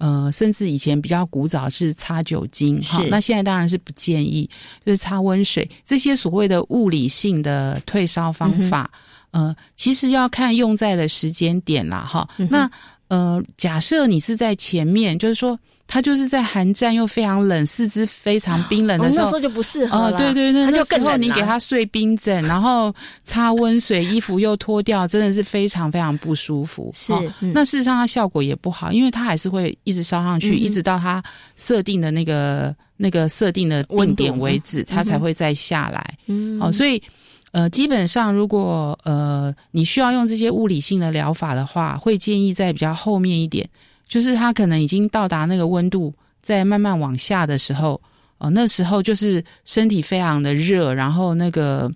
[0.00, 4.50] 呃，甚至以前比较古早是擦酒精，哈那现在当然是不建议，
[4.84, 8.90] 就是擦温水这些所谓的物理性的退烧方法，
[9.30, 12.28] 呃，其实要看用在的时间点啦，哈。
[12.50, 12.68] 那
[13.08, 15.56] 呃，假设你是在前面，就是说。
[15.92, 20.16] 他就是在寒战又非常冷，四肢非常冰冷的时候，那时候就不适合了。
[20.16, 26.92] 对对对，那时候你给他睡冰枕，然后擦温水，衣服又脱掉，真的是非常非常不舒服。
[26.94, 27.12] 是，
[27.52, 31.20] 那事实上它效果也不好，因为它还是会一直烧上去，一直到它
[31.56, 36.14] 设定的那个那个设定的定点为止，它才会再下来。
[36.26, 37.02] 嗯，哦，所以
[37.50, 43.68] 呃，基本上如果呃你需要用这些物理性的疗法的话，会建议在比较后面一点。
[44.10, 47.98] 就是他可能已经到达那个温度，在慢慢往下的时候，
[48.38, 51.88] 哦，那时候就是身体非常的热，然后那个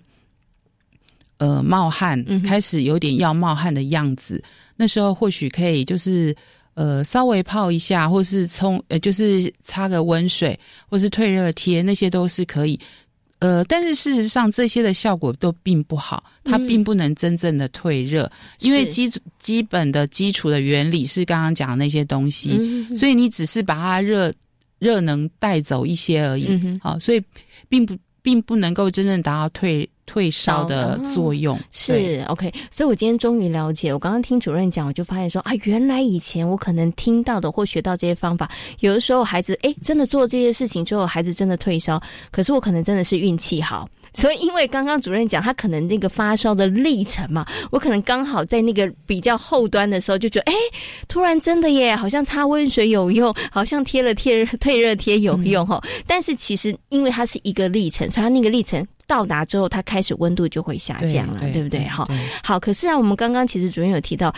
[1.39, 4.41] 呃冒汗，开始有点要冒汗的样子。
[4.77, 6.33] 那时候或许可以就是
[6.73, 10.57] 呃稍微泡一下，或是冲呃就是擦个温水，
[10.89, 12.79] 或是退热贴，那些都是可以。
[13.39, 22.57] 呃，但是事实上，这些的效果都并不好，它并不能真正的退热，因为基基本的基础的原理是刚刚讲的那些东西，
[22.95, 24.33] 所以你只是把它热
[24.79, 26.49] 热能带走一些而已，
[26.81, 27.21] 好，所以
[27.67, 29.87] 并不并不能够真正达到退。
[30.05, 33.93] 退烧的作用是 OK，所以我今天终于了解。
[33.93, 38.49] 我刚刚听主任讲，我就发现说啊，原来以前我可能听到的或学到这些方法，
[38.79, 42.01] 有的时候孩子哎真的做这些事情之后，孩子真的退烧，
[42.31, 43.87] 可是我可能真的是运气好。
[44.15, 50.55] 所以，因为刚刚主任讲，他可能那个发烧的历程嘛，我可能刚好在那个比较后端的时候，就觉得，哎，
[51.09, 55.83] 突然真的耶，好像擦温水有用，好像贴了贴 退热贴有用哈。
[56.07, 61.87] 但是其实，因为它是一个历程，所以它那个历程到达之后，它开始温度就会下降了，对不对？
[61.87, 62.07] 哈，
[62.43, 62.59] 好。
[62.59, 64.33] 可是啊，我们刚刚其实主任有提到。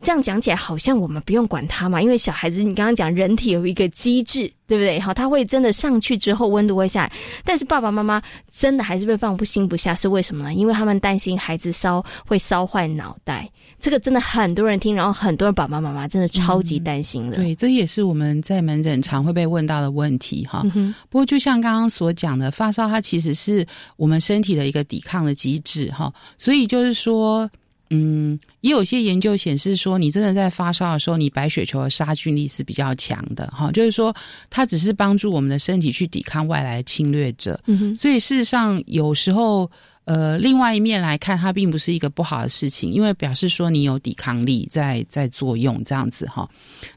[0.00, 4.98] 这样讲起来，好像我们不用管他嘛，因为小孩子，你刚刚讲人体有一个机制，对不对？
[5.00, 7.12] 好，他会真的上去之后温度会下来，
[7.44, 10.54] 但是爸爸妈妈真的还是会放不心不下，是为什么呢？
[10.54, 17.36] 因为他们担心孩子烧会烧坏脑袋，这个真的很多人听，然后很多人爸爸妈妈真的超级担心的。
[17.36, 20.62] 对，这也是我们在门诊常会被问到的问题哈。
[21.08, 27.50] 不过就像刚刚所讲的，发烧它其实是我们身体的一个抵抗的机制哈，所以就是说。
[27.90, 34.14] 嗯，也有些研究显示说，你真的在发烧的时候，你白血球的杀菌力是比较强的，哈，就是说
[34.50, 37.60] 它只是帮助我们的身体去抵抗外来侵略者。
[37.66, 39.70] 嗯哼，所以事实上有时候，
[40.04, 46.48] 呃，另外一面来看，它并不是一个不好的事情，因为表示说你有抵抗力在在作用，这样子哈。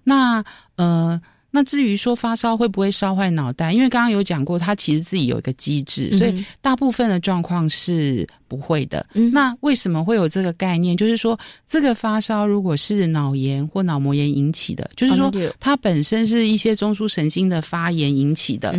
[0.03, 0.43] 那
[0.75, 1.21] 呃。
[1.51, 3.73] 那至于说发烧会不会烧坏脑袋？
[3.73, 9.05] 因为刚刚有讲过，它其实自己有一个机制，所以大部分的状况是不会的。
[9.31, 10.95] 那为什么会有这个概念？
[10.95, 11.37] 就是说，
[11.67, 18.73] 这个发烧如果是脑炎或脑膜炎引起的，就是说它本身是一些中枢神经的发炎引起的。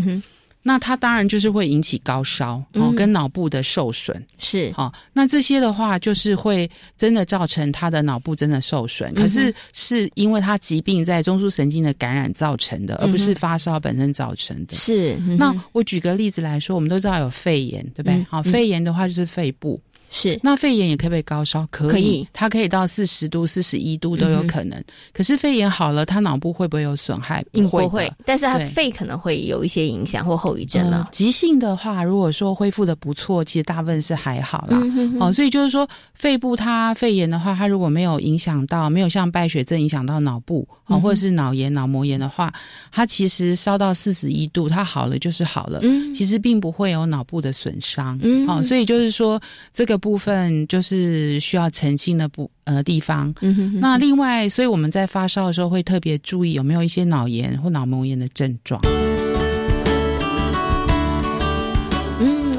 [0.63, 4.93] 那它当然就是会引起高烧哦，跟脑部的受损是好。
[5.13, 9.13] 那这些的话，就是会真的造成他的脑部真的受损。
[9.15, 14.75] 可是是因为他疾病在中枢神经的感染造成的，而不是发烧本身造成的。
[14.75, 15.17] 是。
[15.39, 18.27] 那我举个例子来说，我们都知道有肺炎，对不对？
[18.31, 19.81] 好，肺炎的话就是肺部。
[20.15, 24.79] 是，那肺炎也可以被高烧，可以，它可以到四十度、四十一度都有可能。
[25.11, 27.43] 可是肺炎好了，他脑部会不会有损害？
[27.51, 31.09] 不会，但是他肺可能会有一些影响或后遗症了。
[31.11, 34.79] 急性的话，如果说恢复的不错，其实大部分是还好啦。
[35.19, 42.53] 哦，所以就是说，肺部它肺炎的话，它如果没有影响到，没有像败血症影响到脑部，哦，或者是脑炎、脑膜炎的话，
[42.91, 45.81] 它其实烧到四十一度，它好了就是好了。
[45.83, 48.19] 嗯，其实并不会有脑部的损伤。
[48.23, 49.41] 嗯，好，所以就是说
[49.73, 50.02] 这个。
[50.03, 53.33] 部分就是需要澄清的部呃地方，
[53.81, 58.81] 那另外，所以我们在发烧的时候会特别注意有没有一些脑炎或脑膜炎的症状。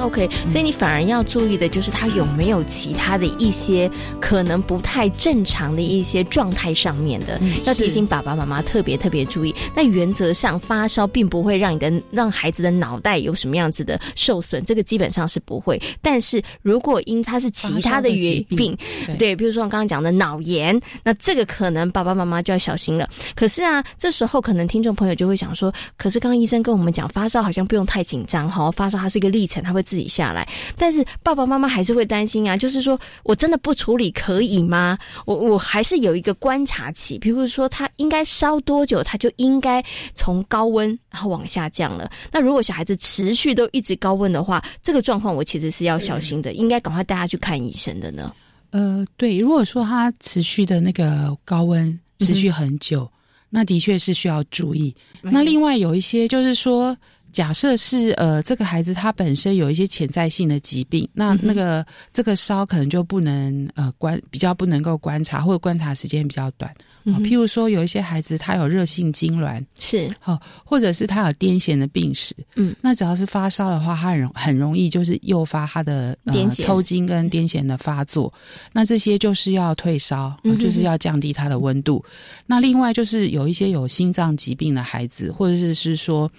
[0.04, 3.90] OK，所以你反而要注意的就是他有没有其他的一些
[4.20, 9.56] 可能不太正常的一些状态上面的，要提醒爸爸妈妈特别特别注意。
[9.74, 15.82] 那原则上发烧并不会让你的让孩子的脑袋有什么样子的受损，这个基本上是不会。
[16.02, 18.78] 但是如果因他是其他的原病，
[19.18, 23.10] 对，比如说我刚刚讲的脑炎，那这个可能爸爸妈妈就要小心了。
[23.36, 29.82] 可是啊，这时候可能听众朋友就会想说，可是刚刚医生跟我们讲发烧好像不用太紧张哈，发烧它是一个历程，它会。
[29.93, 32.56] 自己下来，但是爸爸妈妈还是会担心啊。
[32.56, 34.98] 就是说我真的不处理可以吗？
[35.26, 39.84] 我我还是有一个观察期，比如说他应该烧多久，他就应该
[40.14, 42.10] 从高温然后往下降了。
[42.32, 48.34] 那如果小孩子持续都一直高温的话，这个状况我其实是要小心的，应该赶快带他去看医生的呢。
[48.72, 53.10] 呃，对，如果说他持续的那个高温持续很久。
[53.56, 54.96] 那的确是需要注意。
[55.22, 56.98] 那另外有一些就是说。
[57.34, 66.74] 假设是呃，这个孩子他本身有一些潜在性的疾病，那那个这个烧可能就不能呃观比较不能够观察，或者观察时间比较短。
[67.06, 78.34] 啊，譬如说有一些孩子他有热性痉挛，是好，或者是他有癫痫的病史，嗯，那只要是发烧的话，他很很容易就是诱发他的癫痫、抽筋跟癫痫的发作。
[78.72, 82.02] 那这些就是要退烧，就是要降低他的温度。
[82.46, 86.32] 那另外就是有一些有心脏疾病的孩子，或者是是说。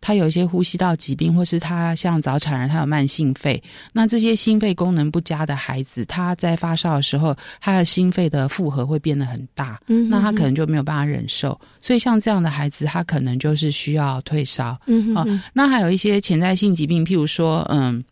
[0.00, 3.60] 他有一些呼吸道疾病，或是他像早产儿，他有慢性肺。
[3.92, 11.60] 那这些心肺功能不佳的孩子，他在发烧的时候，他的心肺的负荷会变得很大，嗯，那他可能就没有办法忍受。
[11.80, 14.80] 所以像这样的孩子，他可能就是需要退烧。
[14.86, 18.04] 嗯，好，那还有一些潜在性疾病，譬如说，嗯，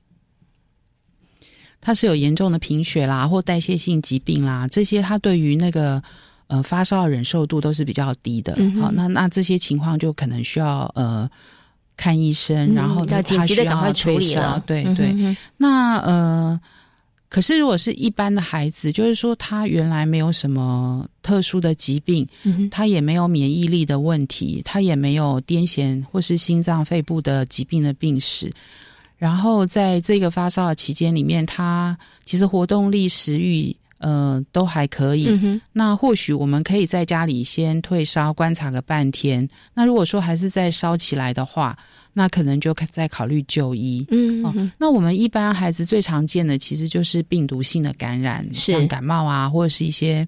[1.80, 6.02] 他是有严重的贫血啦，或代谢性疾病啦，这些他对于那个
[6.48, 8.58] 呃发烧忍受度都是比较低的。
[8.80, 11.30] 好，那那这些情况就可能需要呃。
[11.96, 14.62] 看医生，然后要紧急的赶快处理了。
[14.66, 16.60] 对对，那呃，
[17.28, 22.26] 可是如果是一般的孩子，就是说他原来没有什么特殊的疾病，
[22.70, 28.52] 他也没有免疫力的问题，他也没有癫痫或是心脏、肺部的疾病的病史，
[29.16, 33.74] 然后在这个发烧的期间里面，他其实活动力、食欲。
[33.98, 35.60] 呃，都还可以。
[35.72, 39.48] 那或许我们可以在家里先退烧，观察个半天。
[39.72, 41.76] 那如果说还是再烧起来的话，
[42.12, 44.06] 那可能就再考虑就医。
[44.10, 50.26] 嗯，哦，那我们一般孩子最常见的其实就是病毒性的感染，像感冒啊，或者是一些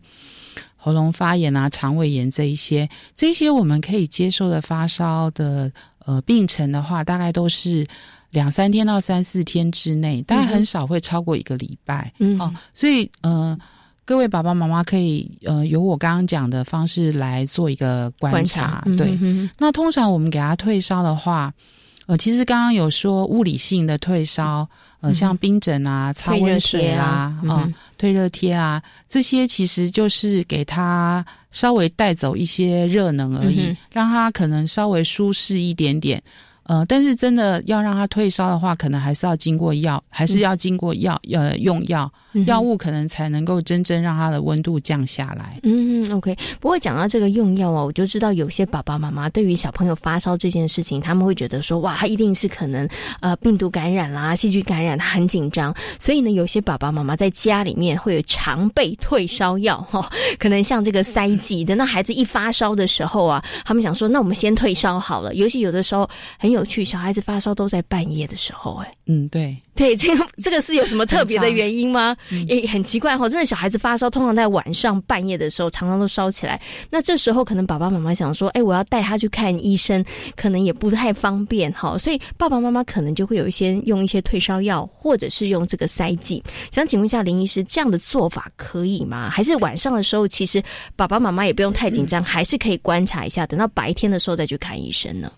[0.77, 5.71] 喉咙发炎啊、肠胃炎这一些，这些我们可以接受的发烧的
[6.05, 7.87] 呃病程的话，大概都是。
[8.31, 12.13] 两三天到三四天之内，大概很少会超过一个礼拜。
[12.19, 13.59] 嗯，哦，所以呃，
[14.05, 18.85] 各位爸爸妈妈可以呃，由我刚刚讲的方式来做一个观察。
[18.97, 19.19] 对，
[19.59, 21.53] 那通常我们给他退烧的话，
[22.07, 24.69] 呃，其实刚刚有说物理性的退烧，
[25.01, 36.23] 呃，像冰枕啊、擦温水啦、啊、退热贴啊，这些其实就是给他稍微带走一些热能而已，让他可能稍微舒适一点点。
[36.69, 42.13] 呃，但是真的要让他退烧的话，可能还是要经过药，还是要经过药，呃，用药，
[42.47, 45.59] 药物可能才能够真正让他的温度降下来。
[45.63, 46.37] 嗯，OK。
[46.61, 52.87] 不过讲到这个用药啊，我就知道有些爸爸妈妈对于小朋友发烧这件事情，他们会觉得说，哇，他一定是可能
[53.21, 55.75] 呃病毒感染啦、细菌感染，他很紧张。
[55.99, 60.07] 所以呢，有些爸爸妈妈在家里面会有常备退烧药，哈，
[60.39, 65.35] 可能像这个塞剂，等到孩子一发烧的时候啊，他们想说，那我们先退烧好了。
[65.35, 66.07] 尤其有的时候
[66.39, 66.59] 很有。
[66.59, 69.57] 有趣，小孩子发烧都在半夜的时候，哎，嗯，对。
[69.79, 72.17] 对，这个这个是有什么特别的原因吗？
[72.49, 76.61] 也很奇怪哈，真的小孩子发烧，通常在晚上半夜的时候，常常都烧起来。
[76.91, 80.05] 那这时候可能爸爸妈妈想说，哎，我要带他去看医生，
[80.35, 86.43] 可能也不太方便哈，所以爸爸妈妈可能就会有一些用一些退烧药，或者是用这个塞剂。
[86.73, 89.31] 想请问一下林医师，这样的做法可以吗？
[89.31, 90.61] 还是晚上的时候，其实
[90.97, 95.31] 爸爸妈妈也不用太紧张，还是可以观察一下，等到白天的时候再去看医生呢？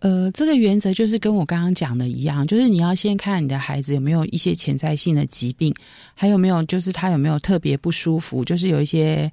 [0.00, 5.74] 呃，这个原则就是跟我刚刚讲的一样，就是你要先看你的孩子有没有一些潜在性的疾病，
[6.14, 9.30] 还有没有就是他有没有特别不舒服，就是有一些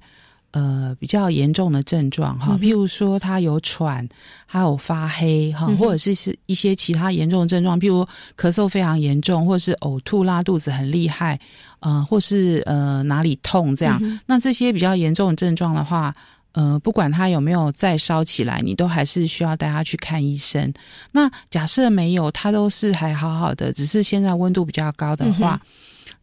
[0.52, 4.08] 呃比较严重的症状哈，譬如说他有喘，
[4.46, 8.02] 还有发黑哈，或者是是一些其他严重的症状，譬如
[8.36, 11.38] 咳嗽非常严重，或者是呕吐、拉肚子很厉害，
[11.80, 16.12] 呃，或是呃哪里痛这样，那这些比较严重的症状的话。
[16.54, 20.72] 呃，不管他有没有再烧起来，你都还是需要带他去看医生。
[21.12, 25.60] 那假设没有，他都是还好好的，只是现在温度比较高的话，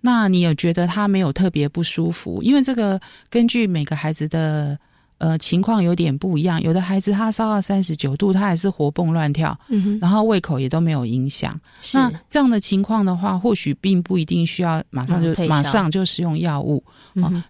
[0.02, 2.42] 那你有觉得他没有特别不舒服？
[2.42, 4.78] 因为这个根据每个孩子的。
[5.22, 6.60] 呃，情况有点不一样。
[6.64, 9.56] 有的孩子他烧到三十九度，他还是活蹦乱跳，
[10.02, 11.56] 然后胃口也都没有影响。
[11.94, 16.84] 那这样的情况的话，或许并不一定需要马上就马上就使用药物。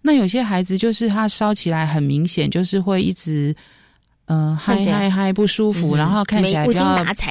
[0.01, 3.55] 那有些孩子就是他烧起来很明显，就是会一直
[4.25, 6.83] 呃嗨嗨嗨不舒服，然后看起来比较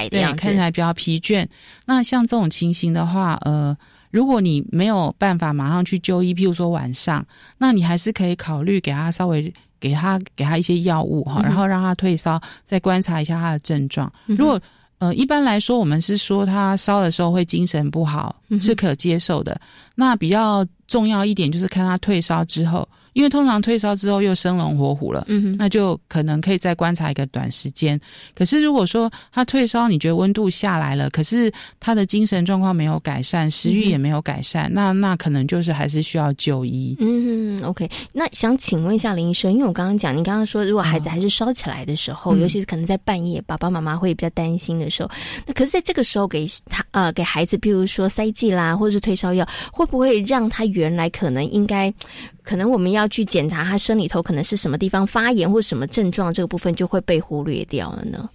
[0.09, 1.45] 对，看起来比较疲倦。
[1.85, 3.77] 那像这种情形的话，呃，
[4.09, 7.23] 如果你没有办法马上去就医，譬如说晚上，
[7.59, 9.53] 那你还是可以考虑给他稍微。
[9.81, 14.09] 给他给他一些药物哈，然后让他退烧，再观察一下他的症状。
[14.27, 14.61] 如果
[14.99, 19.59] 呃一般来说，我们是说他烧的时候会精神不好，是可接受的。
[19.95, 27.99] 那比较重要一点就是看他退烧之后因为通常退烧之后又生龙活虎了，嗯，那就可能可以再观察一个短时间。
[28.33, 36.95] 可是如果说他退烧，你觉得温度下来了，可是他的精神状况没有改善，食欲也没有改善，那那可能就是还是需要就医。
[36.99, 37.89] 嗯，OK。
[38.13, 45.09] 那想请问一下林医生，因为我刚刚讲，你刚刚说如果孩子还是烧起来的时候，尤其是可能在半夜，爸爸妈妈会比较担心的时候，
[45.45, 51.93] 那可是在这个时候给他呃给孩子，比如说塞剂啦，或者是退烧药，会不会让他原来可能应该？
[52.43, 58.29] 可能我们要去检查他生理头可能是什么地方发炎或什么症状，这个部分就会被忽略掉了呢。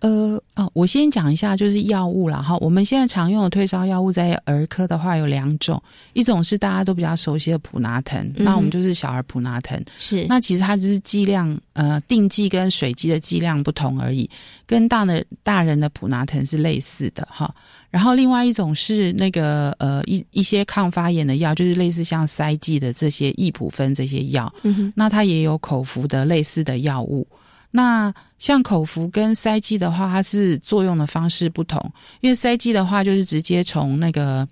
[0.00, 2.56] 呃哦，我先讲一下，就是药物了哈。
[2.58, 5.82] 我们现在常用的退烧药物在儿科的话有两种，
[6.12, 9.82] 一种是大家都比较熟悉的普拿疼，那我们就是小儿普拿疼。
[9.98, 14.28] 是，那其实它只是剂量呃定剂跟水剂的剂量不同而已，
[14.66, 17.52] 跟大的大人的普拿疼是类似的哈。
[17.90, 27.26] 然后另外一种是那个呃一一些抗发炎的药，就是类似像塞剂的这些益普芬这些药，嗯那它也有口服的类似的药物。
[27.70, 31.78] 那像口服跟塞剂的话，它是作用的方式不同。
[32.20, 34.48] 因为塞剂的话，就是直接从那个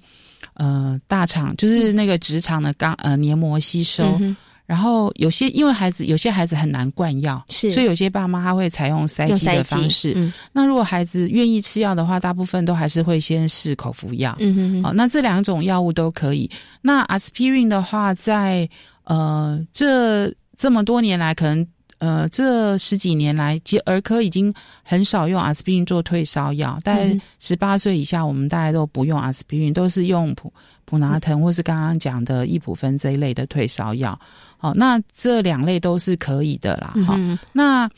[0.55, 4.21] 呃大肠，就是那个直肠的肛呃黏膜吸收。
[4.67, 10.31] 然后有些因为孩子有些孩子很难灌药，是，所以有些爸妈他会采用塞剂的方式。
[10.53, 14.37] 那如果孩子愿意吃药的话，大部分都还是会先试口服药。
[14.41, 16.51] 嗯哼，好，那这两种药物都可以。
[16.83, 18.69] 那阿司匹林的话，在
[19.05, 21.67] 呃这这么多年来，可能。
[21.99, 26.79] 呃，这十几年来，其实儿科已经很少用阿司匹林做退烧药。
[26.85, 30.53] 大概十八岁以下，我们大家都不用阿司匹林，都是用普
[30.85, 34.19] 普拿疼或是刚刚讲的益普芬这一类的退烧药。
[34.59, 36.95] 好，那这两类都是可以的啦。
[37.07, 37.19] 哈，
[37.53, 37.89] 那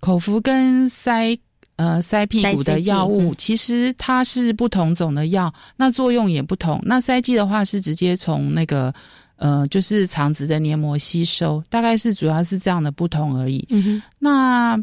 [0.00, 1.38] 口服跟塞
[1.76, 6.78] 呃塞屁股的药物，其实它是不同种的药，那作用也不同。
[6.84, 8.94] 那塞剂的话是直接从那个。
[9.36, 13.66] 呃，就是肠子的黏膜吸收，大概是主要是这样的不同而已。
[13.70, 14.78] 嗯，那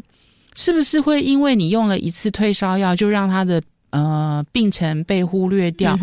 [0.54, 5.98] 是不是会因为你用了一次退烧药，就让他的呃病程被忽略掉？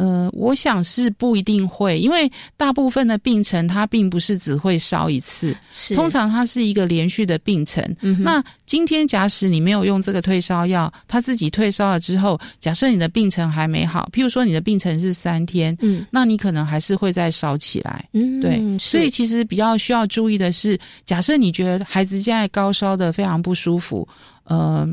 [0.00, 7.84] 呃，我想是不一定会，因为大部分的病程它并不是只会烧一次，是通常它是一个连续的病程。
[8.18, 18.08] 那今天假使你没有用这个退烧药，它自己退烧了之后，假设你的病程还没好，譬如说你的病程是三天，嗯，那你可能还是会再烧起来。
[18.14, 24.08] 嗯，对，所以其实比较需要注意的是，假设你觉得孩子现在高烧的非常不舒服，
[24.44, 24.88] 呃。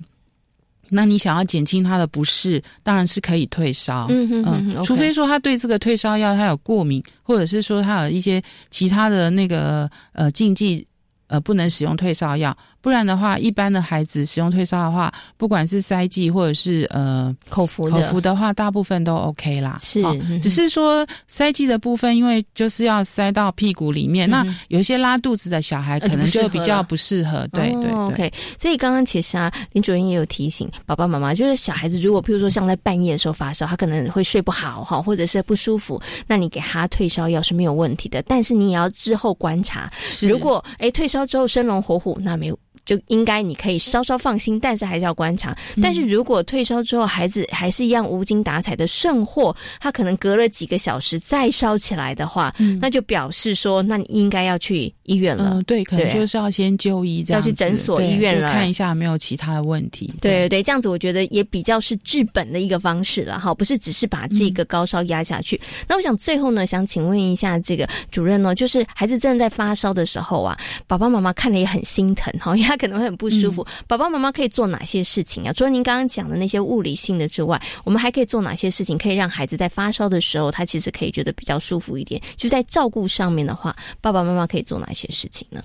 [0.90, 4.08] 那你想要减轻他的不适，当然是可以退烧。
[4.10, 10.86] 嗯嗯，除非说他对这个退烧药他有过敏，或者是说他有一些其他的那个呃禁忌，
[11.28, 12.56] 呃不能使用退烧药。
[12.82, 19.78] 不然的话，一般的孩子使用退烧的话，不管是塞剂或者是呃口服口服的话，大部分都 OK 啦。
[19.82, 20.02] 是，
[20.40, 27.48] 只是说塞剂的部分，因为就是要塞到屁股里面，那有一些拉肚子的小孩可能就比较不适合。
[27.52, 28.32] 对对 OK。
[28.58, 42.58] 所以刚刚其实啊，林主任也有提醒爸爸妈妈，就是小孩子如果譬如说像在半夜的时候发烧，他可能会睡不好哈，或者是不舒服，那你给他退烧药是没有问题的，但是你也要之后观察，如果哎退烧之后生龙活虎，那没有。
[42.88, 45.56] 就应该你可以稍稍放心，但是还是要观察。
[45.82, 55.62] 但是如果退烧之后孩子还是一样无精打采的，甚或他可能隔了几个小时再烧起来的话，那就表示说，那你应该要去医院了。
[55.64, 60.14] 对，可能就是要先就医，要去诊所、医院了，看一下有没有其他的问题。
[60.22, 65.60] 对对对，这样子我觉得也比较是治本的一个方式了哈，不是只是把这个高烧压下去。
[65.90, 70.58] 那我想最后呢，想请问一下这个主任呢，就是孩子真的在发烧的时候啊，
[70.88, 72.77] 爸爸妈妈看了也很心疼哈，因为。
[72.78, 75.52] 可能会很不舒服，爸爸妈妈可以做哪些事情啊？
[75.52, 82.22] 除了您刚刚讲的那些物理性的之外，我们还可以做哪些事情，可以让孩子在发烧的时候，他其实可以觉得比较舒服一点？
[82.36, 85.64] 就在照顾上面的话，爸爸妈妈可以做哪些事情呢？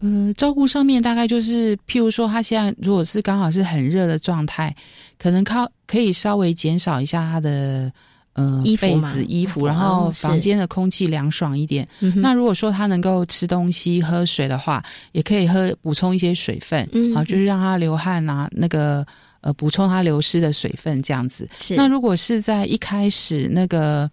[0.00, 4.74] 嗯，照顾上面大概就是，譬如说，他现在如果是刚好是很热的状态，
[5.18, 7.92] 可能靠可以稍微减少一下他的。
[8.34, 11.86] 嗯，被子、衣服，然后房间的空气凉爽一点。
[12.16, 14.82] 那如果说他能够吃东西、喝水的话，
[15.12, 19.06] 也可以喝补充一些水分，好，就是让他流汗啊，那个
[19.40, 21.48] 呃补充他流失的水分这样子。
[21.76, 24.10] 那如果是在一开始那个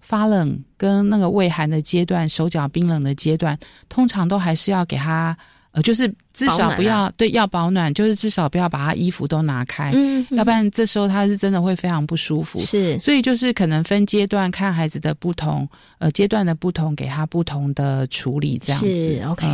[0.00, 3.56] 发冷跟那个畏寒的阶段，手脚冰冷的阶段，
[3.88, 5.36] 通常都还是要给他。
[5.74, 12.58] 呃，就是至少不要对要保暖，就是至少不要把他衣服都拿开，嗯，要不然这时候他是真的会非常不舒服。
[12.58, 15.68] 是，所以就是可能分阶段看孩子的不同，
[15.98, 18.88] 呃，阶段的不同，给他不同的处理，这样子。
[18.88, 19.46] 是 OK。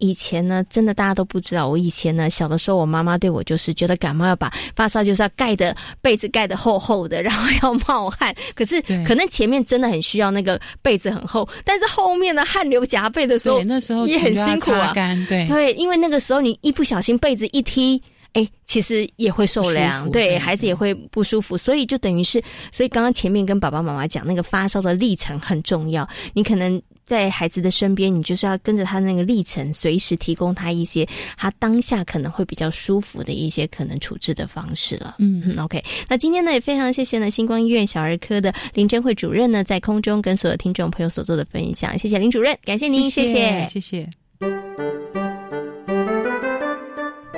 [0.00, 8.32] 以前呢，真的大家都不知道，我以前呢小的时候，我妈妈对我就是觉得感冒要把发烧就是要盖的被子盖的厚厚的，然后要冒汗。
[8.54, 14.92] 可是可能前面真的很需要那个被子很厚，但是后面呢汗流浃背的时候，那时候也很辛苦啊。
[15.28, 18.02] 对对，因为那个时候你一不小心被子一踢，
[18.32, 31.08] 哎，其实也会受凉，对孩子也会不舒服，所以就等于是，所以刚刚前面跟爸爸妈妈讲那个发烧的历程很重要，你可能在孩子的身边，你就是要跟着他那个历程，随时提供他一些
[31.38, 35.16] 他当下可能会比较舒服的一些可能处置的方式了。
[35.18, 45.27] 嗯，OK，那今天呢也非常谢谢呢星光医院小儿科的林珍慧主任呢在空中跟所有听众朋友所做的分享，谢谢林主任，感谢您，谢谢，谢谢。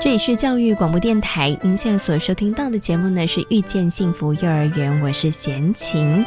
[0.00, 6.24] 这里是教育广播电台，您现在所收听到的节目呢是遇见幸福幼儿园，我是贤琴。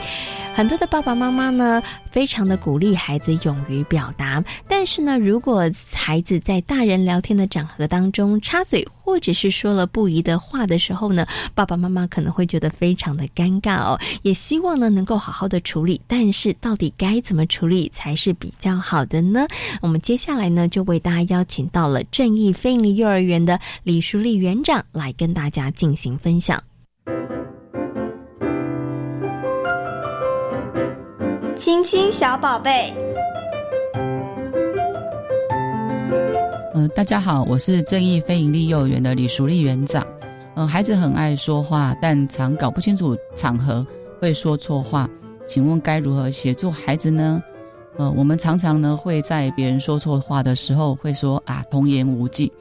[0.56, 1.82] 很多的爸爸妈妈呢，
[2.12, 11.26] 非常的鼓励孩子勇于表达，但是呢，如果孩子在大人聊天的场合当中插嘴，或者是说了不宜的话的时候呢，
[11.56, 14.00] 爸爸妈妈可能会觉得非常的尴尬哦。
[14.22, 19.48] 也希望呢能够好好的处理，但是到底该怎么处理才是比较好的呢？
[19.82, 26.64] 我们接下来呢就为大家邀请到了正义非营利幼儿园的李淑丽园长来跟大家进行分享。
[31.64, 32.94] 亲亲小宝贝，
[36.74, 40.06] 嗯，大家好，我是正义非营利幼儿园的李淑丽园长。
[40.56, 43.88] 嗯，孩子很爱说话，但常搞不清楚场合，
[44.20, 45.10] 会说错话。
[45.48, 47.42] 请问该如何协助孩子呢？
[47.96, 52.52] 呃，我们常常呢会在别人说错话的时候，会说啊童言无忌，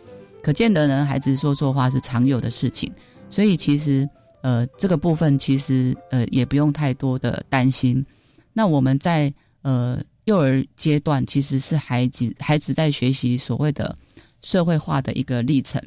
[0.40, 2.88] 可见得呢孩子说错话是常有的事情。
[3.28, 4.08] 所以其实
[4.42, 8.06] 呃这个部分其实呃也不用太多的担心。
[8.52, 9.32] 那我们在
[9.62, 13.96] 呃幼儿阶段，其实是孩子孩子在学习所谓的
[14.42, 15.82] 社会化的一个历程。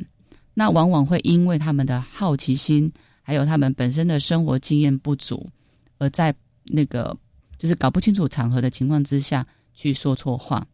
[0.53, 2.91] 那往往会因为他们的好奇心，
[3.21, 5.45] 还有他们本身的生活经验不足，
[5.97, 7.15] 而在那个
[7.57, 10.65] 就是搞不清楚场合的情况之下去说错话。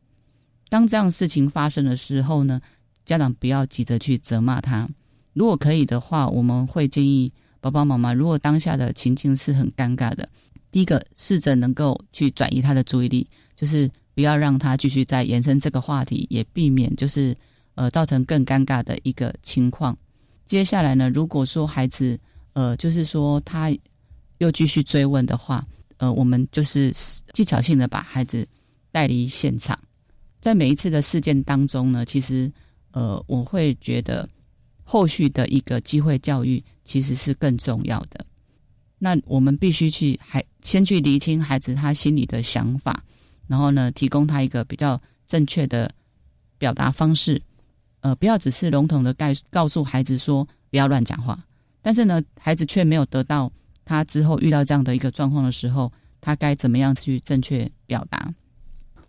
[0.69, 2.61] 当这样事情发生的时候呢，
[3.03, 4.87] 家长不要急着去责骂他。
[5.33, 10.29] 如果可以的话，我们会建议爸爸妈妈，如果当下的情境是很尴尬的。
[10.71, 17.35] 第一个，试着能够去转移他的注意力，就是不要让他继续再延伸这个话题，也避免就是
[17.75, 19.97] 呃造成更尴尬的一个情况。
[20.45, 22.17] 接下来呢，如果说孩子
[22.53, 23.69] 呃就是说他
[24.37, 25.63] 又继续追问的话，
[25.97, 26.91] 呃，我们就是
[27.33, 28.47] 技巧性的把孩子
[28.91, 29.77] 带离现场。
[30.39, 32.51] 在每一次的事件当中呢，其实
[32.91, 34.27] 呃我会觉得
[34.83, 38.25] 后续的一个机会教育其实是更重要的。
[39.03, 43.03] 那我们必须去还先去厘清孩子他心里的想法，
[43.47, 44.95] 然后呢，提供他一个比较
[45.27, 45.91] 正确的
[46.59, 47.41] 表达方式。
[48.01, 51.39] 呃，不要只是笼统的告告诉孩子说不要乱讲话，
[51.81, 53.51] 但是呢，孩子却没有得到
[53.83, 55.91] 他之后遇到这样的一个状况的时候，
[56.21, 58.31] 他该怎么样去正确表达？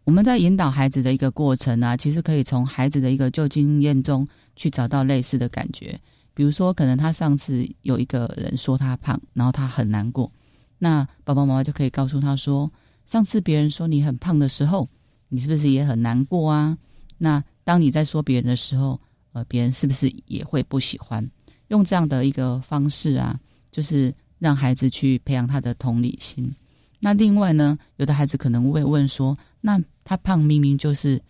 [0.05, 4.27] 我们在引导孩子的一个过程啊，其实可以从孩子的一个旧经验中
[4.57, 6.01] 去找到类似的感觉。
[6.35, 10.31] 比如说，可能他上次有一个人说他胖，然后他很难过，
[10.79, 12.71] 那爸爸妈妈就可以告诉他说：
[13.07, 14.89] 上次别人说你很胖的时候，
[15.29, 16.77] 你是不是也很难过啊？
[17.19, 18.99] 那当你在说别人的时候，
[19.33, 21.29] 呃，别人是不是也会不喜欢？
[21.69, 23.39] 用这样的一个方式啊，
[23.71, 26.55] 就是让孩子去培养他的同理心。
[27.01, 31.21] 那另外呢，有的孩子可能会问说：那他胖明明就是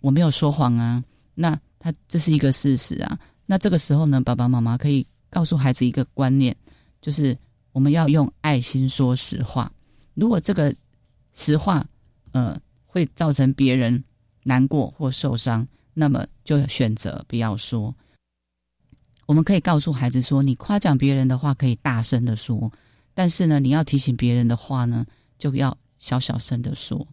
[0.00, 1.02] 我没有说谎啊，
[1.34, 3.18] 那他这是一个事实啊。
[3.48, 6.54] 那这个时候呢，爸爸妈妈可以告诉孩子一个观念，
[7.00, 7.36] 就是
[7.70, 9.70] 我们要用爱心说实话。
[10.14, 10.74] 如果这个
[11.32, 11.86] 实话，
[12.32, 14.02] 呃，会造成别人
[14.42, 17.94] 难过或受伤，那么就选择不要说。
[19.26, 22.72] 我们可以告诉孩子说，你夸奖别人的话可以大声的说，
[23.14, 25.06] 但是呢，你要提醒别人的话呢，
[25.38, 27.06] 就要小小声的说。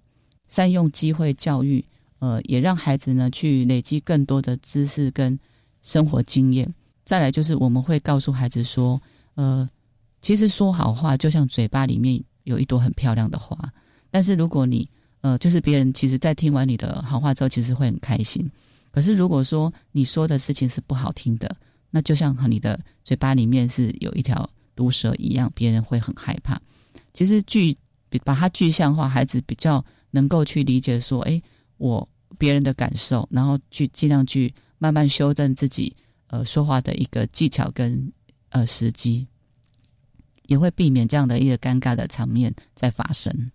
[0.47, 1.85] 善用机会教育，
[2.17, 5.39] 呃，也让孩子呢去累积更多的知识跟。
[5.83, 6.73] 生活经验，
[7.05, 8.99] 再来就是我们会告诉孩子说，
[9.35, 9.69] 呃，
[10.21, 13.57] 其实说好话就像嘴巴里面有一朵很漂亮的花，
[14.09, 14.89] 但是如果你，
[15.21, 18.49] 呃，就是别人其实在听完你的好话之后，其实会很开心。
[18.91, 21.53] 可是如果说你说的事情是不好听的，
[21.91, 26.59] 那就像和你的嘴巴里面是有一条毒蛇一样，别人会很害怕。
[27.13, 27.75] 其实具
[28.23, 31.41] 把它具象化，孩子比较能够去理解说，哎，
[31.77, 32.07] 我
[32.37, 34.53] 别人的感受，然后去尽量去。
[34.83, 35.95] 慢慢修正自己
[36.27, 38.11] 呃说话的一个技巧跟
[38.49, 39.25] 呃时机，
[40.47, 43.47] 也会避免这样的一个尴尬的场面在发生。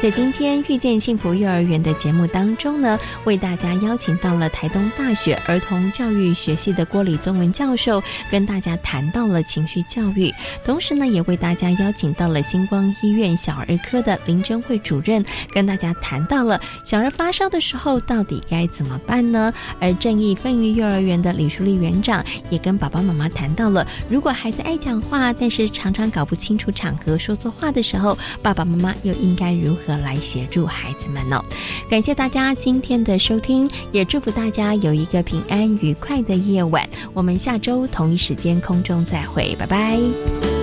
[0.00, 10.32] 在今天遇见幸福幼儿园的节目当中呢，为大家邀请到了台东大学儿童教育学系的郭礼宗文教授，跟大家谈到了情绪教育。
[10.64, 15.22] 同时呢，也为大家邀请到了星光医院小儿科的林真慧主任，
[15.52, 19.52] 跟大家谈到了小儿发烧的时候到底该怎么办呢？
[19.78, 29.89] 而正义飞鱼幼儿园的李淑丽园长也跟爸爸妈妈谈到了，如果孩子爱讲话，但是常常搞不清楚场合说错话的时候，爸爸妈妈又应该如何？
[29.96, 31.42] 来协助孩子们呢？
[31.88, 36.88] 感谢大家今天的收听，也祝福大家有一个平安愉快的夜晚。
[37.12, 40.59] 我们下周同一时间空中再会，拜拜。